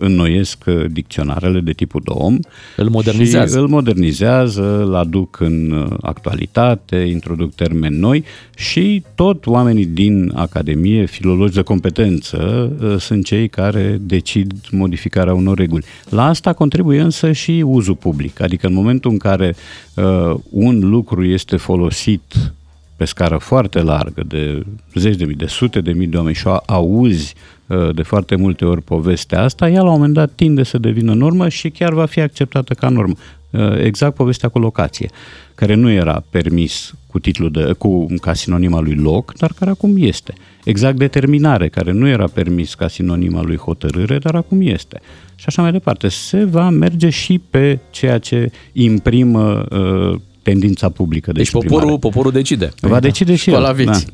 înnoiesc 0.00 0.64
uh, 0.66 0.84
dicționarele 0.90 1.60
de 1.60 1.72
tipul 1.72 2.02
DOM. 2.04 2.38
Îl 2.76 2.88
modernizează. 2.88 3.56
Și 3.56 3.62
îl 3.62 3.68
modernizează, 3.68 4.82
îl 4.82 4.94
aduc 4.94 5.40
în 5.40 5.70
uh, 5.70 5.96
actualitate, 6.00 6.96
introduc 6.96 7.54
termeni 7.54 7.98
noi 7.98 8.24
și 8.56 9.02
tot 9.14 9.46
oamenii 9.46 9.86
din 9.86 10.32
Academie, 10.34 11.06
filologi 11.06 11.54
de 11.54 11.62
competență, 11.62 12.72
uh, 12.82 12.96
sunt 12.98 13.24
cei 13.24 13.48
care 13.48 13.98
decid 14.00 14.52
modificarea 14.70 15.34
unor 15.34 15.58
reguli. 15.58 15.84
La 16.08 16.26
asta 16.26 16.52
contribuie 16.52 17.00
însă 17.00 17.32
și 17.32 17.62
uzul 17.66 17.94
public, 17.94 18.40
adică 18.40 18.66
în 18.66 18.74
momentul 18.74 19.10
în 19.10 19.18
care 19.18 19.54
uh, 19.94 20.34
un 20.50 20.88
lucru 20.88 21.24
este 21.24 21.56
folosit 21.56 22.52
pe 23.00 23.06
scară 23.06 23.36
foarte 23.36 23.82
largă, 23.82 24.22
de 24.26 24.62
zeci 24.94 25.16
de 25.16 25.24
mii, 25.24 25.34
de 25.34 25.46
sute 25.46 25.80
de 25.80 25.92
mii 25.92 26.06
de 26.06 26.16
oameni 26.16 26.34
și 26.34 26.46
o 26.46 26.56
auzi 26.66 27.34
uh, 27.66 27.94
de 27.94 28.02
foarte 28.02 28.36
multe 28.36 28.64
ori 28.64 28.82
povestea 28.82 29.42
asta, 29.42 29.68
ea 29.68 29.82
la 29.82 29.88
un 29.88 29.94
moment 29.94 30.14
dat 30.14 30.30
tinde 30.34 30.62
să 30.62 30.78
devină 30.78 31.14
normă 31.14 31.48
și 31.48 31.70
chiar 31.70 31.92
va 31.92 32.06
fi 32.06 32.20
acceptată 32.20 32.74
ca 32.74 32.88
normă. 32.88 33.14
Uh, 33.50 33.78
Exact 33.78 34.14
povestea 34.14 34.48
cu 34.48 34.58
locație, 34.58 35.10
care 35.54 35.74
nu 35.74 35.90
era 35.90 36.24
permis 36.30 36.94
cu 37.06 37.18
titlul 37.18 37.50
de, 37.50 37.72
cu, 37.78 38.06
ca 38.20 38.34
sinonim 38.34 38.74
al 38.74 38.84
lui 38.84 38.94
loc, 38.94 39.34
dar 39.34 39.52
care 39.58 39.70
acum 39.70 39.94
este. 39.96 40.32
Exact 40.64 40.96
determinare, 40.96 41.68
care 41.68 41.92
nu 41.92 42.08
era 42.08 42.26
permis 42.26 42.74
ca 42.74 42.88
sinonim 42.88 43.36
al 43.36 43.46
lui 43.46 43.56
hotărâre, 43.56 44.18
dar 44.18 44.34
acum 44.34 44.60
este. 44.60 45.00
Și 45.34 45.44
așa 45.46 45.62
mai 45.62 45.72
departe. 45.72 46.08
Se 46.08 46.44
va 46.44 46.70
merge 46.70 47.10
și 47.10 47.40
pe 47.50 47.78
ceea 47.90 48.18
ce 48.18 48.50
imprimă 48.72 49.66
uh, 49.70 50.20
tendința 50.42 50.88
publică 50.88 51.26
de 51.26 51.38
Deci 51.38 51.42
exprimare. 51.42 51.74
poporul, 51.74 51.98
poporul 51.98 52.32
decide. 52.32 52.70
Va 52.80 53.00
decide 53.00 53.34
și 53.34 53.48
Școala 53.50 53.68
el. 53.68 53.74
vieții. 53.74 54.06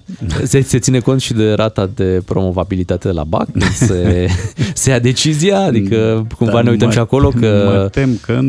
Se, 0.44 0.60
se 0.60 0.78
ține 0.78 0.98
cont 0.98 1.20
și 1.20 1.32
de 1.32 1.52
rata 1.52 1.90
de 1.94 2.22
promovabilitate 2.26 3.08
de 3.08 3.14
la 3.14 3.24
BAC? 3.24 3.50
Când 3.52 3.64
se, 3.64 4.26
se 4.74 4.90
ia 4.90 4.98
decizia? 4.98 5.58
Adică 5.60 6.26
cumva 6.36 6.52
Dar 6.52 6.62
ne 6.64 6.70
uităm 6.70 6.86
mă- 6.86 6.92
și 6.92 6.98
acolo 6.98 7.28
că... 7.28 7.70
Mă 7.82 7.88
tem 7.88 8.18
că 8.22 8.32
nu. 8.32 8.40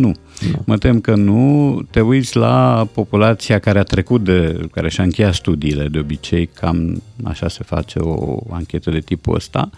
nu. 0.51 0.61
Mă 0.65 0.77
tem 0.77 0.99
că 0.99 1.15
nu. 1.15 1.79
Te 1.89 1.99
uiți 2.01 2.35
la 2.37 2.87
populația 2.93 3.59
care 3.59 3.79
a 3.79 3.83
trecut 3.83 4.23
de, 4.23 4.59
care 4.71 4.89
și-a 4.89 5.03
încheiat 5.03 5.33
studiile, 5.33 5.87
de 5.87 5.99
obicei 5.99 6.49
cam 6.59 7.01
așa 7.23 7.47
se 7.47 7.63
face 7.65 7.99
o 7.99 8.39
anchetă 8.49 8.89
de 8.91 8.99
tipul 8.99 9.35
ăsta. 9.35 9.69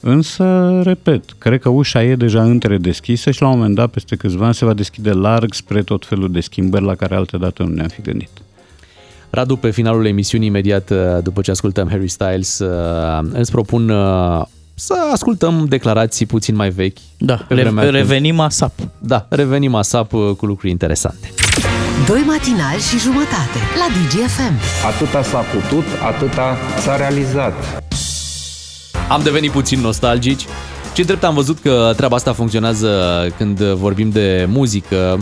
Însă, 0.00 0.80
repet, 0.84 1.24
cred 1.38 1.60
că 1.60 1.68
ușa 1.68 2.02
e 2.04 2.14
deja 2.14 2.42
întredeschisă 2.42 3.30
și 3.30 3.42
la 3.42 3.48
un 3.48 3.56
moment 3.56 3.74
dat, 3.74 3.90
peste 3.90 4.16
câțiva 4.16 4.44
ani, 4.44 4.54
se 4.54 4.64
va 4.64 4.72
deschide 4.74 5.10
larg 5.10 5.54
spre 5.54 5.82
tot 5.82 6.06
felul 6.06 6.32
de 6.32 6.40
schimbări 6.40 6.84
la 6.84 6.94
care 6.94 7.14
altădată 7.14 7.62
nu 7.62 7.68
ne-am 7.74 7.88
fi 7.88 8.00
gândit. 8.02 8.28
Radu, 9.30 9.56
pe 9.56 9.70
finalul 9.70 10.06
emisiunii, 10.06 10.48
imediat 10.48 10.90
uh, 10.90 10.96
după 11.22 11.40
ce 11.40 11.50
ascultăm 11.50 11.88
Harry 11.88 12.08
Styles, 12.08 12.58
uh, 12.58 13.28
îți 13.32 13.50
propun 13.50 13.88
uh, 13.88 14.42
să 14.74 14.94
ascultăm 15.12 15.66
declarații 15.68 16.26
puțin 16.26 16.54
mai 16.56 16.68
vechi. 16.70 16.96
Da, 17.18 17.34
Pe 17.34 17.54
re- 17.54 17.60
vremea 17.62 17.82
când- 17.84 17.94
revenim 17.96 18.40
ASAP. 18.40 18.72
Da, 18.98 19.26
revenim 19.28 19.74
ASAP 19.74 20.12
uh, 20.12 20.30
cu 20.36 20.46
lucruri 20.46 20.70
interesante. 20.72 21.28
Doi 22.06 22.20
matinali 22.26 22.80
și 22.80 22.98
jumătate 22.98 23.58
la 23.78 23.86
DGFM. 23.94 24.54
Atâta 24.86 25.22
s-a 25.22 25.38
putut, 25.40 25.84
atâta 26.14 26.56
s-a 26.78 26.96
realizat. 26.96 27.54
Am 29.10 29.22
devenit 29.22 29.50
puțin 29.50 29.80
nostalgici. 29.80 30.44
Ce 30.94 31.02
drept 31.02 31.24
am 31.24 31.34
văzut 31.34 31.58
că 31.58 31.92
treaba 31.96 32.16
asta 32.16 32.32
funcționează 32.32 32.88
când 33.36 33.58
vorbim 33.62 34.10
de 34.10 34.46
muzică. 34.48 35.18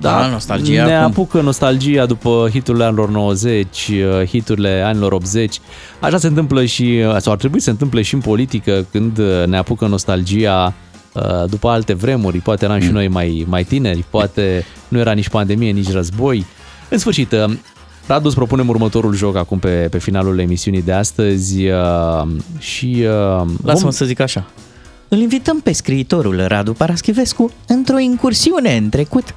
Da, 0.00 0.26
nostalgia 0.26 0.84
Ne 0.84 0.94
acum. 0.94 1.10
apucă 1.10 1.40
nostalgia 1.40 2.06
după 2.06 2.48
hiturile 2.50 2.84
anilor 2.84 3.10
90, 3.10 3.90
hiturile 4.26 4.82
anilor 4.86 5.12
80. 5.12 5.60
Așa 6.00 6.18
se 6.18 6.26
întâmplă 6.26 6.64
și, 6.64 7.02
sau 7.18 7.32
ar 7.32 7.38
trebui 7.38 7.58
să 7.58 7.64
se 7.64 7.70
întâmple 7.70 8.02
și 8.02 8.14
în 8.14 8.20
politică 8.20 8.86
când 8.90 9.20
ne 9.46 9.56
apucă 9.56 9.86
nostalgia 9.86 10.74
uh, 11.12 11.22
după 11.48 11.68
alte 11.68 11.94
vremuri. 11.94 12.38
Poate 12.38 12.64
eram 12.64 12.80
și 12.80 12.90
noi 12.90 13.08
mai, 13.08 13.44
mai 13.48 13.64
tineri, 13.64 14.04
poate 14.10 14.64
nu 14.88 14.98
era 14.98 15.12
nici 15.12 15.28
pandemie, 15.28 15.70
nici 15.70 15.92
război. 15.92 16.46
În 16.88 16.98
sfârșit, 16.98 17.32
uh, 17.32 17.44
Radu, 18.08 18.26
îți 18.26 18.36
propunem 18.36 18.68
următorul 18.68 19.14
joc 19.14 19.36
acum 19.36 19.58
pe, 19.58 19.68
pe 19.90 19.98
finalul 19.98 20.38
emisiunii 20.38 20.82
de 20.82 20.92
astăzi 20.92 21.66
uh, 21.66 22.28
și... 22.58 23.04
Uh, 23.40 23.46
Lasă-mă 23.64 23.90
să 23.90 24.04
zic 24.04 24.20
așa. 24.20 24.44
Îl 25.08 25.18
invităm 25.18 25.60
pe 25.60 25.72
scriitorul 25.72 26.44
Radu 26.46 26.72
Paraschivescu 26.72 27.50
într-o 27.66 27.98
incursiune 27.98 28.76
în 28.76 28.88
trecut, 28.88 29.34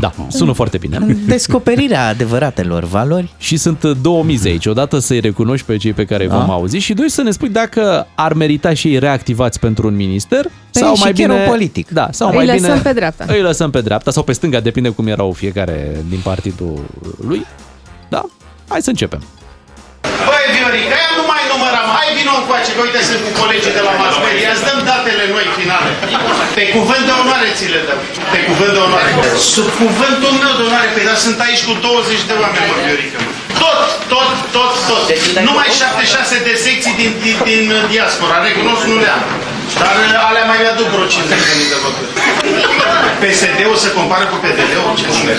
Da, 0.00 0.12
sună 0.28 0.52
foarte 0.52 0.78
bine. 0.78 0.96
în 0.96 1.16
descoperirea 1.26 2.06
adevăratelor 2.06 2.84
valori. 2.84 3.34
Și 3.38 3.56
sunt 3.56 3.82
uh, 3.82 3.96
două 4.02 4.22
mize 4.24 4.48
aici. 4.48 4.66
Odată 4.66 4.98
să-i 4.98 5.20
recunoști 5.20 5.66
pe 5.66 5.76
cei 5.76 5.92
pe 5.92 6.04
care 6.04 6.22
îi 6.22 6.28
vom 6.30 6.46
Da. 6.46 6.52
auzi 6.52 6.76
și 6.76 6.94
doi 6.94 7.10
să 7.10 7.22
ne 7.22 7.30
spui 7.30 7.48
dacă 7.48 8.06
ar 8.14 8.32
merita 8.32 8.74
și 8.74 8.88
ei 8.88 8.98
reactivați 8.98 9.58
pentru 9.58 9.86
un 9.86 9.96
minister 9.96 10.42
Păi 10.72 10.82
sau 10.82 10.94
și 10.94 11.02
mai 11.02 11.12
chiar 11.12 11.28
bine 11.28 11.40
un 11.40 11.48
politic. 11.50 11.90
Da, 11.90 12.08
sau 12.12 12.28
Îi 12.28 12.34
mai 12.36 12.46
lăsăm 12.46 12.60
bine 12.70 12.80
pe 12.82 12.92
dreapta. 12.92 13.24
Îi 13.28 13.40
lăsăm 13.40 13.70
pe 13.70 13.80
dreapta 13.80 14.10
sau 14.10 14.22
pe 14.22 14.32
stânga, 14.32 14.60
depinde 14.60 14.88
cum 14.88 15.06
erau 15.06 15.32
fiecare 15.32 16.04
din 16.08 16.18
partidul 16.22 16.78
lui. 17.26 17.46
Da? 18.14 18.22
Hai 18.72 18.80
să 18.86 18.90
începem. 18.94 19.22
Băi, 20.28 20.44
Viorica, 20.54 20.96
ea 21.04 21.12
nu 21.20 21.24
mai 21.32 21.42
numărăm, 21.52 21.86
hai 21.96 22.08
vino 22.18 22.34
încoace, 22.40 22.70
că 22.76 22.80
uite 22.86 23.00
sunt 23.08 23.20
cu 23.26 23.30
colegii 23.40 23.74
de 23.78 23.82
la 23.88 23.92
mass 24.00 24.16
media, 24.26 24.50
îți 24.54 24.64
dăm 24.68 24.80
datele 24.90 25.24
noi 25.34 25.46
finale. 25.58 25.90
Pe 26.58 26.64
cuvânt 26.76 27.04
de 27.08 27.14
onoare 27.22 27.48
ți 27.58 27.66
le 27.74 27.80
dăm. 27.88 28.00
Pe 28.34 28.40
cuvânt 28.48 28.72
de 28.76 28.80
onoare. 28.86 29.10
Sub 29.54 29.68
cuvântul 29.82 30.32
meu 30.42 30.52
de 30.58 30.62
onoare, 30.68 30.88
pe 30.96 31.00
dar 31.08 31.18
sunt 31.26 31.38
aici 31.46 31.62
cu 31.68 31.74
20 31.86 32.28
de 32.30 32.34
oameni, 32.42 32.66
mă, 32.70 32.76
Viorica. 32.84 33.20
Tot, 33.62 33.80
tot, 34.12 34.30
tot, 34.56 34.72
tot. 34.90 35.06
Numai 35.48 35.68
7-6 35.80 36.48
de 36.48 36.54
secții 36.64 36.94
din, 37.00 37.10
din, 37.24 37.36
din 37.50 37.64
diaspora, 37.92 38.36
recunosc, 38.46 38.82
nu 38.92 38.96
le 39.04 39.10
am. 39.16 39.22
Dar 39.82 39.94
uh, 40.04 40.28
alea 40.28 40.44
mai 40.50 40.58
le-aduc 40.64 40.88
vreo 40.94 41.06
50 41.06 41.72
de 41.72 41.78
voturi. 41.84 42.08
PSD-ul 43.22 43.76
se 43.84 43.90
compară 43.98 44.24
cu 44.30 44.36
PDL-ul? 44.42 44.94
Ce 45.00 45.06
spune? 45.16 45.34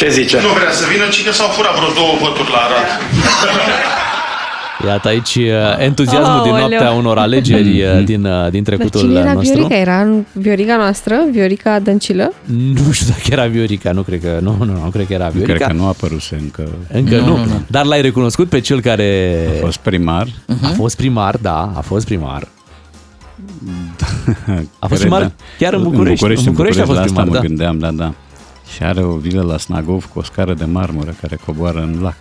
Ce 0.00 0.06
zice? 0.18 0.36
Nu 0.46 0.50
vrea 0.58 0.72
să 0.80 0.84
vină, 0.92 1.04
ci 1.14 1.20
că 1.26 1.32
s-au 1.38 1.48
furat 1.56 1.74
vreo 1.78 1.92
două 2.00 2.12
voturi 2.24 2.50
la 2.54 2.60
Arad. 2.66 2.86
Iată 4.86 5.08
aici 5.08 5.34
uh, 5.34 5.44
entuziasmul 5.78 6.42
din 6.42 6.52
Aoleu. 6.52 6.68
noaptea 6.68 6.90
unor 6.90 7.18
alegeri 7.18 7.82
uh, 7.82 8.04
din, 8.04 8.24
uh, 8.24 8.50
din 8.50 8.62
Dar 8.62 8.74
trecutul 8.74 9.00
cine 9.00 9.18
era 9.18 9.32
nostru. 9.32 9.52
Viorica? 9.58 9.76
Era 9.80 10.06
Viorica 10.32 10.76
noastră? 10.76 11.16
Viorica 11.30 11.78
Dăncilă? 11.78 12.32
Nu 12.84 12.92
știu 12.92 13.06
dacă 13.08 13.22
era 13.30 13.46
Viorica, 13.46 13.92
nu 13.92 14.02
cred 14.02 14.20
că, 14.20 14.38
nu, 14.40 14.56
nu, 14.58 14.64
nu 14.64 14.90
cred 14.92 15.06
că 15.06 15.12
era 15.12 15.28
Viorica. 15.28 15.54
Cred 15.54 15.66
că 15.68 15.72
nu 15.74 15.84
a 15.84 15.88
apăruse 15.88 16.38
încă. 16.40 16.68
Încă 16.92 17.16
nu, 17.16 17.26
nu, 17.26 17.36
nu, 17.36 17.62
dar 17.66 17.84
l-ai 17.84 18.00
recunoscut 18.00 18.48
pe 18.48 18.60
cel 18.60 18.80
care 18.80 19.36
A 19.56 19.64
fost 19.64 19.76
primar. 19.78 20.26
a 20.62 20.72
fost 20.76 20.96
primar, 20.96 21.36
da, 21.40 21.72
a 21.76 21.80
fost 21.80 22.04
primar. 22.04 22.48
A 24.78 24.86
fost 24.86 24.88
Cred, 24.88 24.98
primar 25.00 25.20
da. 25.20 25.30
chiar 25.58 25.72
în 25.74 25.82
București. 25.82 26.24
În 26.24 26.28
București, 26.28 26.46
În 26.46 26.52
București 26.52 26.80
a 26.80 26.84
fost 26.84 26.96
la 26.98 27.04
asta 27.04 27.12
primar, 27.14 27.28
mă 27.28 27.40
da. 27.40 27.46
gândeam, 27.46 27.78
da, 27.78 27.90
da. 27.90 28.14
Și 28.74 28.82
are 28.82 29.02
o 29.02 29.16
vilă 29.16 29.42
la 29.42 29.58
Snagov 29.58 30.04
cu 30.12 30.18
o 30.18 30.22
scară 30.22 30.54
de 30.54 30.64
marmură 30.64 31.14
care 31.20 31.38
coboară 31.46 31.78
în 31.80 31.98
lac. 32.02 32.16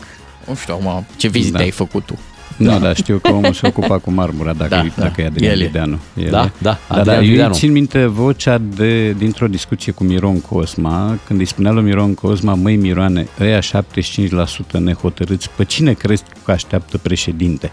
Nu 0.47 0.55
știu 0.55 0.73
acum 0.73 1.05
ce 1.17 1.27
vizite 1.27 1.57
Da. 1.57 1.63
ai 1.63 1.71
făcut 1.71 2.05
tu. 2.05 2.19
Nu, 2.57 2.65
da. 2.69 2.77
dar 2.79 2.95
știu 2.95 3.17
că 3.17 3.31
omul 3.31 3.53
se 3.53 3.67
ocupa 3.67 3.97
cu 3.97 4.11
marmura, 4.11 4.53
dacă, 4.53 4.69
Da, 4.69 4.75
da, 4.81 4.87
da. 4.95 5.01
dacă 5.03 5.21
e 5.21 5.25
Adrian 5.25 5.51
El 5.51 5.59
e. 5.61 5.63
Lideanu. 5.63 5.99
El 6.15 6.29
Da, 6.29 6.43
e. 6.43 6.51
da, 6.57 6.77
da, 6.87 6.95
Adrian 6.95 7.05
da, 7.05 7.23
eu 7.23 7.29
Lideanu. 7.29 7.53
țin 7.53 7.71
minte 7.71 8.05
vocea 8.05 8.57
de, 8.57 9.11
dintr-o 9.11 9.47
discuție 9.47 9.91
cu 9.91 10.03
Miron 10.03 10.41
Cosma, 10.41 11.17
când 11.27 11.39
îi 11.39 11.45
spunea 11.45 11.71
lui 11.71 11.83
Miron 11.83 12.13
Cosma, 12.13 12.53
măi 12.53 12.75
Miroane, 12.75 13.27
ăia 13.39 13.59
75% 13.59 14.77
nehotărâți, 14.77 15.49
pe 15.55 15.63
cine 15.63 15.93
crezi 15.93 16.23
că 16.45 16.51
așteaptă 16.51 16.97
președinte? 16.97 17.71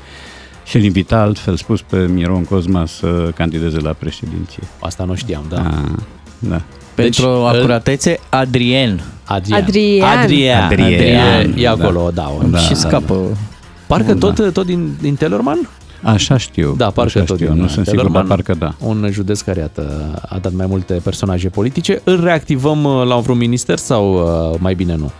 Și 0.72 0.78
îl 0.78 0.84
invita 0.84 1.16
altfel 1.20 1.56
spus 1.56 1.82
pe 1.82 2.06
Miron 2.06 2.44
Cosma 2.44 2.86
să 2.86 3.30
candideze 3.34 3.80
la 3.80 3.92
președinție. 3.92 4.62
Asta 4.80 5.04
nu 5.04 5.14
știam, 5.14 5.44
da. 5.48 5.56
Ah, 5.56 6.02
da. 6.38 6.60
Pentru 6.94 7.22
Deci, 7.22 7.56
acuratețe, 7.56 8.18
Adrien. 8.28 9.02
Adrian. 9.24 9.62
Adrian. 9.62 10.18
Adrian. 10.18 10.62
Adrian, 10.62 10.92
Adrian. 10.92 11.58
E 11.58 11.62
da. 11.62 11.70
acolo, 11.70 12.10
da. 12.14 12.32
Da, 12.40 12.46
da. 12.46 12.58
și 12.58 12.68
da, 12.68 12.74
scapă. 12.74 13.16
Parcă 13.86 14.14
tot, 14.14 14.52
tot 14.52 14.66
din, 14.66 14.96
din 15.00 15.14
Tellerman? 15.14 15.68
Așa 16.02 16.36
știu. 16.36 16.74
Da, 16.76 16.90
parcă 16.90 17.18
așa 17.18 17.26
tot 17.26 17.36
știu. 17.36 17.52
din 17.52 17.60
Nu 17.60 17.68
sunt 17.68 17.86
sigur, 17.86 18.00
Tellerman. 18.00 18.26
dar 18.26 18.36
parcă 18.36 18.54
da. 18.58 18.74
Un 18.86 19.08
județ 19.10 19.40
care, 19.40 19.60
iată, 19.60 20.14
a 20.28 20.38
dat 20.38 20.52
mai 20.52 20.66
multe 20.66 20.94
personaje 20.94 21.48
politice. 21.48 22.00
Îl 22.04 22.24
reactivăm 22.24 22.84
uh, 22.84 23.06
la 23.06 23.14
un 23.14 23.22
vreun 23.22 23.38
minister 23.38 23.78
sau 23.78 24.14
uh, 24.14 24.58
mai 24.58 24.74
bine 24.74 24.96
nu? 24.96 25.10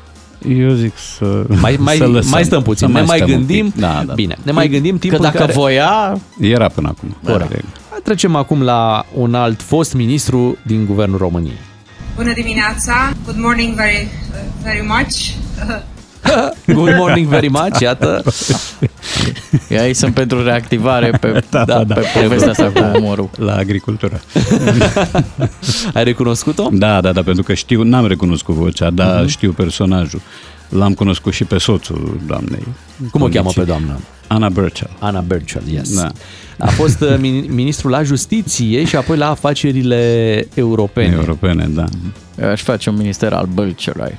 Eu 0.49 0.71
zic 0.71 0.93
să 1.19 1.45
Mai, 1.49 1.77
mai, 1.81 1.97
să 1.97 2.07
lăsăm, 2.07 2.31
mai 2.31 2.45
stăm 2.45 2.63
puțin, 2.63 2.87
să 2.87 2.93
ne 2.93 3.01
mai 3.03 3.17
stăm 3.19 3.31
un 3.31 3.37
gândim. 3.37 3.71
pic. 3.71 3.81
Da, 3.81 4.03
da. 4.07 4.13
Bine, 4.13 4.37
ne 4.43 4.53
mai 4.53 4.69
gândim 4.69 4.93
Că 4.93 4.99
timpul 4.99 5.19
dacă 5.21 5.39
în 5.39 5.45
care... 5.45 5.53
voia, 5.59 6.19
Era 6.41 6.69
până 6.69 6.89
acum. 6.97 7.17
Corect. 7.33 7.65
Trecem 8.03 8.35
acum 8.35 8.63
la 8.63 9.05
un 9.15 9.35
alt 9.35 9.63
fost 9.63 9.95
ministru 9.95 10.57
din 10.67 10.85
Guvernul 10.87 11.19
României. 11.19 11.59
Bună 12.17 12.33
dimineața! 12.33 13.13
Good 13.25 13.39
morning 13.39 13.75
very, 13.75 14.09
very 14.63 14.87
much! 14.87 15.17
Good 16.75 16.97
morning 16.97 17.27
very 17.27 17.49
much, 17.49 17.81
iată. 17.81 18.23
ei 19.85 19.95
sunt 19.95 20.15
pentru 20.15 20.43
reactivare 20.43 21.11
pe, 21.21 21.43
Da, 21.51 21.65
da, 21.65 21.85
da. 21.85 21.95
pe 21.95 22.07
povestea 22.23 22.51
asta 22.51 22.73
cu 22.75 22.99
umorul. 22.99 23.31
La 23.39 23.57
agricultură. 23.57 24.21
Ai 25.95 26.05
recunoscut-o? 26.05 26.69
Da, 26.73 27.01
da, 27.01 27.13
da, 27.13 27.23
pentru 27.23 27.43
că 27.43 27.55
știu, 27.55 27.83
n-am 27.83 28.07
recunoscut 28.07 28.55
vocea, 28.55 28.91
dar 28.91 29.25
uh-huh. 29.25 29.29
știu 29.29 29.53
personajul. 29.53 30.21
L-am 30.69 30.95
cunoscut 30.95 31.33
și 31.33 31.45
pe 31.45 31.59
soțul 31.59 32.21
doamnei. 32.27 32.67
Cum 33.11 33.23
o 33.23 33.25
cheamă 33.25 33.31
Condiții. 33.31 33.61
pe 33.61 33.67
doamnă? 33.67 33.99
Ana 34.27 34.49
Burchell. 34.49 34.91
Ana 34.99 35.21
Burchell, 35.21 35.65
yes. 35.69 35.95
Da. 35.95 36.11
A 36.59 36.67
fost 36.67 37.01
uh, 37.01 37.17
min- 37.17 37.49
ministru 37.49 37.89
la 37.89 38.03
justiție 38.03 38.85
și 38.85 38.97
apoi 38.97 39.17
la 39.17 39.31
afacerile 39.31 40.47
europene. 40.55 41.15
Europene, 41.15 41.67
da. 41.75 41.85
Eu 42.43 42.49
aș 42.49 42.63
face 42.63 42.91
un 42.91 42.97
minister 42.97 43.33
al 43.33 43.49
bălcelai. 43.55 44.19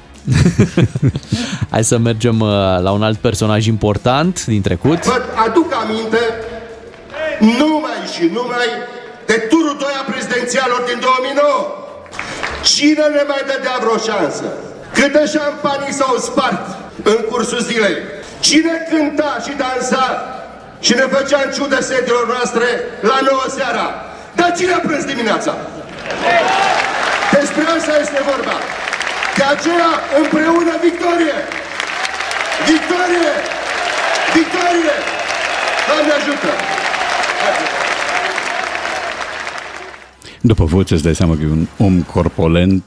Hai 1.74 1.84
să 1.84 1.98
mergem 1.98 2.40
uh, 2.40 2.50
la 2.82 2.92
un 2.92 3.04
alt 3.04 3.18
personaj 3.18 3.66
important 3.66 4.46
din 4.46 4.62
trecut. 4.62 5.06
Vă 5.06 5.22
aduc 5.48 5.74
aminte 5.84 6.22
numai 7.40 8.00
și 8.14 8.24
numai 8.38 8.68
de 9.26 9.34
turul 9.50 9.76
2 9.80 9.88
a 10.02 10.12
prezidențialor 10.12 10.82
din 10.90 11.00
2009. 11.00 11.50
Cine 12.64 13.06
ne 13.18 13.24
mai 13.32 13.42
dădea 13.50 13.78
vreo 13.84 13.98
șansă? 14.10 14.46
Câte 14.98 15.24
șampanii 15.34 15.94
s-au 16.00 16.16
spart 16.28 16.64
în 17.04 17.20
cursul 17.30 17.62
zilei? 17.70 17.98
Cine 18.40 18.74
cânta 18.90 19.32
și 19.46 19.52
dansa 19.62 20.06
și 20.86 20.94
ne 21.00 21.06
făcea 21.16 21.40
în 21.46 21.52
ciudă 21.56 21.80
sediilor 21.82 22.26
noastre 22.34 22.68
la 23.10 23.18
9 23.32 23.44
seara? 23.58 23.88
Dar 24.36 24.54
cine 24.58 24.74
a 24.74 24.80
prânz 24.80 25.04
dimineața? 25.04 25.54
Despre 27.32 27.64
asta 27.78 27.94
este 28.02 28.20
vorba. 28.32 28.58
De 29.38 29.44
aceea, 29.54 29.92
împreună, 30.22 30.74
victorie! 30.88 31.38
Victorie! 32.70 33.32
Victorie! 34.36 34.96
Doamne 35.88 36.12
ajută! 36.20 36.52
După 40.42 40.66
voce 40.66 40.94
îți 40.94 41.04
dai 41.04 41.16
seama 41.16 41.34
că 41.36 41.42
e 41.42 41.52
un 41.52 41.68
om 41.78 42.02
corpolent, 42.02 42.84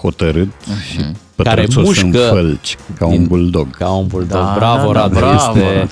hotărât 0.00 0.52
și 0.90 0.96
Care 0.96 1.62
pătrățos 1.64 1.74
în 1.76 1.82
mușcă 1.82 2.28
fălci, 2.30 2.76
ca 2.98 3.06
un 3.06 3.26
bulldog. 3.26 3.76
Ca 3.76 3.88
un 3.90 4.06
bulldog. 4.06 4.38
Da, 4.38 4.54
bravo, 4.56 4.92
da, 4.92 4.98
da, 4.98 5.00
Radu. 5.00 5.18
bravo. 5.18 5.58
Este 5.58 5.88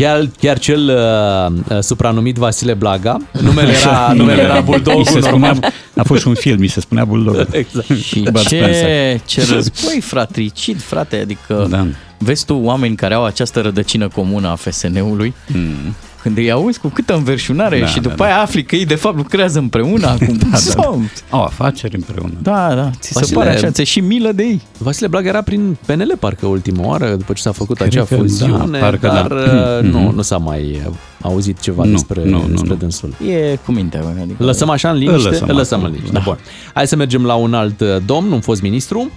chiar, 0.00 0.28
chiar 0.40 0.58
cel 0.58 0.88
uh, 0.88 1.76
uh, 1.76 1.82
supranumit 1.82 2.36
Vasile 2.36 2.74
Blaga. 2.74 3.16
Numele 3.40 3.72
era, 3.72 4.12
numele 4.16 4.42
era 4.42 4.54
Mi 4.54 4.62
bulldogul 4.64 5.04
se 5.04 5.20
spunea, 5.20 5.50
normal. 5.50 5.72
a 5.96 6.02
fost 6.02 6.20
și 6.20 6.28
un 6.28 6.34
film, 6.34 6.58
mi 6.58 6.66
se 6.66 6.80
spunea 6.80 7.04
bulldog. 7.04 7.46
Exact. 7.50 8.00
Și 8.02 8.20
Bud 8.20 8.36
Spencer. 8.38 8.72
ce, 8.72 9.20
ce 9.24 9.52
război 9.54 10.00
fratricid, 10.00 10.82
frate, 10.82 11.16
adică 11.16 11.66
Da. 11.70 11.86
vezi 12.18 12.44
tu 12.44 12.54
oameni 12.54 12.96
care 12.96 13.14
au 13.14 13.24
această 13.24 13.60
rădăcină 13.60 14.08
comună 14.08 14.48
a 14.48 14.54
FSN-ului, 14.54 15.34
mm. 15.52 15.94
Când 16.22 16.36
îi 16.36 16.50
auzi 16.50 16.78
cu 16.78 16.88
câtă 16.88 17.14
înverșunare 17.14 17.80
Da, 17.80 17.86
și 17.86 17.94
da, 17.94 18.00
după 18.00 18.14
da. 18.16 18.24
aia 18.24 18.40
afli 18.40 18.64
că 18.64 18.76
ei 18.76 18.84
de 18.86 18.94
fapt 18.94 19.16
lucrează 19.16 19.58
împreună 19.58 20.06
acum. 20.20 20.36
da, 20.50 20.58
da. 20.76 20.82
Au 21.30 21.42
afaceri 21.42 21.96
împreună. 21.96 22.32
da, 22.42 22.74
da, 22.74 22.90
ți 23.00 23.08
se 23.08 23.18
Vasile- 23.18 23.36
pare 23.38 23.50
așa, 23.50 23.70
ți 23.70 23.82
și 23.82 24.00
milă 24.00 24.32
de 24.32 24.42
ei. 24.42 24.60
Vasile 24.78 25.06
Blaga 25.08 25.28
era 25.28 25.42
prin 25.42 25.76
PNL 25.86 26.16
parcă 26.18 26.46
ultima 26.46 26.86
oară, 26.86 27.08
după 27.16 27.32
ce 27.32 27.42
s-a 27.42 27.52
făcut 27.52 27.76
Cred 27.76 27.88
acea 27.88 28.04
că 28.04 28.14
fuziune, 28.14 28.78
da, 28.78 28.84
parcă 28.84 29.06
dar 29.06 29.26
da. 29.26 29.34
uh, 29.78 29.82
nu, 29.90 29.98
Mhm. 29.98 30.14
nu 30.14 30.22
s-a 30.22 30.36
mai 30.36 30.82
uh, 30.86 30.92
auzit 31.22 31.60
ceva 31.60 31.84
Nu, 31.84 31.90
despre, 31.90 32.24
nu, 32.24 32.30
nu, 32.40 32.46
despre 32.48 32.68
nu. 32.68 32.74
dânsul. 32.74 33.14
E 33.28 33.56
cu 33.64 33.72
minte, 33.72 33.98
bă, 34.02 34.08
adică... 34.20 34.36
Îl 34.38 34.46
lăsăm 34.46 34.68
așa 34.70 34.90
în 34.90 34.96
liniște? 34.96 35.18
Îl 35.26 35.30
lăsăm 35.30 35.48
Îl 35.48 35.56
lăsăm 35.56 35.78
în 35.78 35.84
acolo, 35.84 35.96
liniște. 36.02 36.18
da. 36.18 36.24
Bun. 36.24 36.38
Hai 36.74 36.86
să 36.86 36.96
mergem 36.96 37.24
la 37.24 37.34
un 37.34 37.54
alt 37.54 37.80
uh, 37.80 37.88
domn, 38.06 38.32
un 38.32 38.40
fost 38.40 38.62
ministru. 38.62 39.10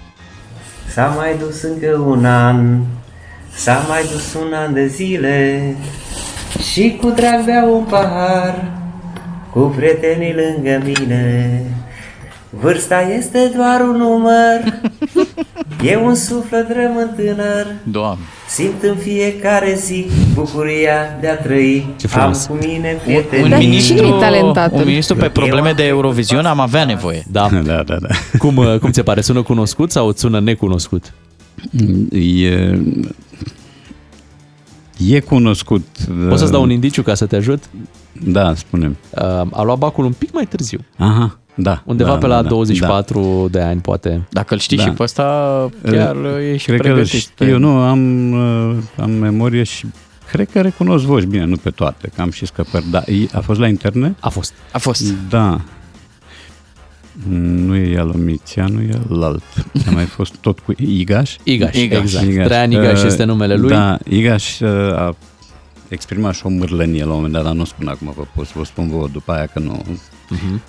S-a 0.94 1.14
mai 1.18 1.36
dus 1.48 1.62
încă 1.62 1.98
un 2.08 2.26
an, 2.26 2.80
s-a 3.56 3.86
mai 3.90 4.02
dus 4.12 4.34
un 4.34 4.54
an 4.54 4.74
de 4.74 4.88
zile 4.88 5.76
Și 6.60 6.98
cu 7.02 7.10
drag 7.10 7.46
beau 7.46 7.78
un 7.78 7.84
pahar, 7.84 8.72
cu 9.52 9.60
prietenii 9.60 10.34
lângă 10.34 10.82
mine 10.86 11.62
Vârsta 12.60 13.02
este 13.18 13.52
doar 13.56 13.82
un 13.82 13.98
număr, 13.98 14.80
e 15.92 15.98
un 15.98 16.16
suflet 16.16 16.68
rămân 16.68 17.14
tânăr 17.16 17.68
Doamne. 17.84 18.24
Simt 18.50 18.84
în 18.84 18.96
fiecare 18.96 19.74
zi 19.74 20.06
bucuria 20.34 21.18
de 21.22 21.28
a 21.28 21.38
trăi 21.38 21.86
Ce 22.00 22.08
frumos. 22.08 22.48
Am 22.50 22.58
cu 22.58 22.66
mine 22.66 22.92
Un, 22.92 23.00
prieteni 23.04 23.44
un 23.44 23.50
Dar 23.50 23.60
ministru, 23.60 23.96
cine 23.96 24.08
e 24.08 24.20
talentatul? 24.20 24.80
un 24.80 24.86
ministru 24.86 25.16
pe 25.16 25.30
probleme 25.30 25.72
de 25.72 25.84
Eurovision 25.84 26.46
am 26.46 26.60
avea 26.60 26.86
nevoie. 26.86 27.24
Da. 27.32 27.50
Da, 27.64 27.84
da, 27.84 27.84
da. 27.84 28.08
Cum, 28.38 28.58
uh, 28.58 28.78
cum 28.80 28.90
ți 28.90 28.96
se 28.96 29.04
pare? 29.04 29.22
Sună 29.22 29.42
cunoscut 29.42 29.92
sau 29.92 30.08
îți 30.08 30.20
sună 30.20 30.40
necunoscut? 30.40 31.14
E, 32.12 32.80
e 34.98 35.20
cunoscut. 35.20 35.86
Poți 36.28 36.40
să-ți 36.40 36.52
dau 36.52 36.62
un 36.62 36.70
indiciu 36.70 37.02
ca 37.02 37.14
să 37.14 37.26
te 37.26 37.36
ajut? 37.36 37.64
Da, 38.26 38.54
spunem. 38.56 38.98
Uh, 39.12 39.22
a 39.52 39.62
luat 39.64 39.78
bacul 39.78 40.06
un 40.06 40.14
pic 40.18 40.34
mai 40.34 40.46
târziu. 40.46 40.80
Aha, 40.98 41.38
da. 41.56 41.82
Undeva 41.86 42.10
da, 42.12 42.18
pe 42.18 42.28
la 42.28 42.36
da, 42.36 42.42
da, 42.42 42.48
24 42.50 43.48
de 43.52 43.60
ani, 43.62 43.82
poate. 43.82 44.28
Dacă 44.30 44.54
îl 44.54 44.60
știi 44.60 44.78
Da. 44.78 44.84
și 44.84 44.90
pe 44.90 45.04
ăsta, 45.04 45.24
chiar 45.84 46.16
ești 46.52 46.68
Cred 46.68 46.82
că 46.82 46.88
îl 46.88 46.94
pregătit. 46.94 47.20
știu, 47.20 47.58
nu, 47.58 47.70
am, 47.78 48.32
uh, 48.32 48.76
am 49.02 49.12
memorie 49.12 49.64
și 49.64 49.86
cred 50.32 50.50
că 50.52 50.62
recunosc 50.62 51.06
voci 51.06 51.24
bine, 51.24 51.46
nu 51.46 51.56
pe 51.56 51.70
toate, 51.70 52.12
că 52.16 52.22
am 52.22 52.32
și 52.32 52.46
scăpări. 52.46 52.86
Da, 52.92 53.04
e- 53.06 53.28
a 53.32 53.40
fost 53.40 53.60
la 53.60 53.68
internet? 53.68 54.16
A 54.20 54.30
fost. 54.30 54.54
A 54.72 54.78
fost. 54.78 55.14
Da. 55.30 55.62
Nu 57.30 57.76
e 57.76 57.90
Ialomițianu, 57.90 58.82
e 58.82 59.00
alt. 59.22 59.44
A 59.88 59.92
mai 59.92 60.06
fost 60.06 60.36
tot 60.36 60.60
cu 60.60 60.74
Igaș. 60.78 61.36
Igaș, 61.44 61.76
Igaș. 61.76 62.14
exact. 62.14 62.44
Traian 62.48 62.72
Igaș 62.72 63.00
Uh, 63.00 63.06
este 63.06 63.24
numele 63.24 63.56
lui. 63.56 63.70
Da, 63.70 63.98
Igaș 64.10 64.60
uh, 64.60 64.70
a 64.94 65.16
exprima 65.88 66.32
și 66.32 66.46
o 66.46 66.50
mârlănie 66.50 67.04
la 67.04 67.10
un 67.10 67.16
moment 67.16 67.34
dat, 67.34 67.44
dar 67.44 67.54
nu 67.54 67.64
spun 67.66 67.88
acum, 67.88 68.14
vă 68.16 68.24
pot 68.36 68.46
să 68.46 68.54
vă 68.56 68.64
spun 68.66 68.90
vouă 68.90 69.08
după 69.12 69.32
aia 69.32 69.46
că 69.46 69.60
nu 69.60 69.86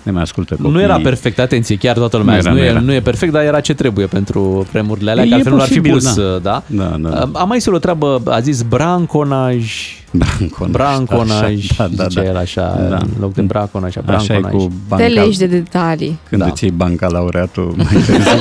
ne 0.03 0.11
mai 0.11 0.21
ascultă 0.21 0.55
copiii. 0.55 0.71
Nu 0.73 0.81
era 0.81 0.99
perfect, 0.99 1.39
atenție, 1.39 1.75
chiar 1.75 1.95
toată 1.97 2.17
lumea 2.17 2.35
Nu 2.35 2.41
nu, 2.41 2.47
era, 2.47 2.53
nu, 2.53 2.57
nu 2.59 2.63
e, 2.65 2.69
era. 2.69 2.79
nu 2.79 2.93
e 2.93 2.99
perfect, 3.01 3.31
dar 3.31 3.43
era 3.43 3.59
ce 3.59 3.73
trebuie 3.73 4.05
pentru 4.05 4.67
vremurile 4.71 5.11
alea, 5.11 5.23
E 5.23 5.27
că 5.27 5.33
altfel 5.33 5.53
nu 5.53 5.59
ar 5.61 5.67
fi 5.67 5.79
posibil, 5.81 5.91
pus, 5.93 6.15
da. 6.15 6.37
da? 6.41 6.63
Da, 6.67 6.83
da, 6.99 7.09
da. 7.09 7.39
Am 7.39 7.47
mai 7.47 7.57
zis 7.59 7.73
o 7.73 7.77
treabă, 7.79 8.21
a 8.25 8.39
zis 8.39 8.61
branconaj, 8.61 9.65
Branconaj, 10.11 10.71
branconaj, 10.71 11.65
da, 11.77 11.87
da, 11.87 12.07
zicea 12.07 12.21
da. 12.21 12.27
el 12.29 12.37
așa, 12.37 12.85
Da. 12.89 12.95
în 12.95 13.07
loc 13.19 13.33
de 13.33 13.41
braconaj, 13.41 13.95
așa, 13.97 14.13
Așa 14.15 14.33
e 14.33 14.39
branconaj. 14.39 14.67
cu 14.67 14.67
Te 14.67 14.75
banca, 14.87 15.07
legi 15.07 15.37
de 15.37 15.45
detalii. 15.45 16.19
când 16.29 16.41
Da. 16.41 16.47
îți 16.47 16.63
iei 16.63 16.73
banca 16.73 17.07
laureatul 17.07 17.73
mai 17.77 17.85
târziu. 17.85 18.21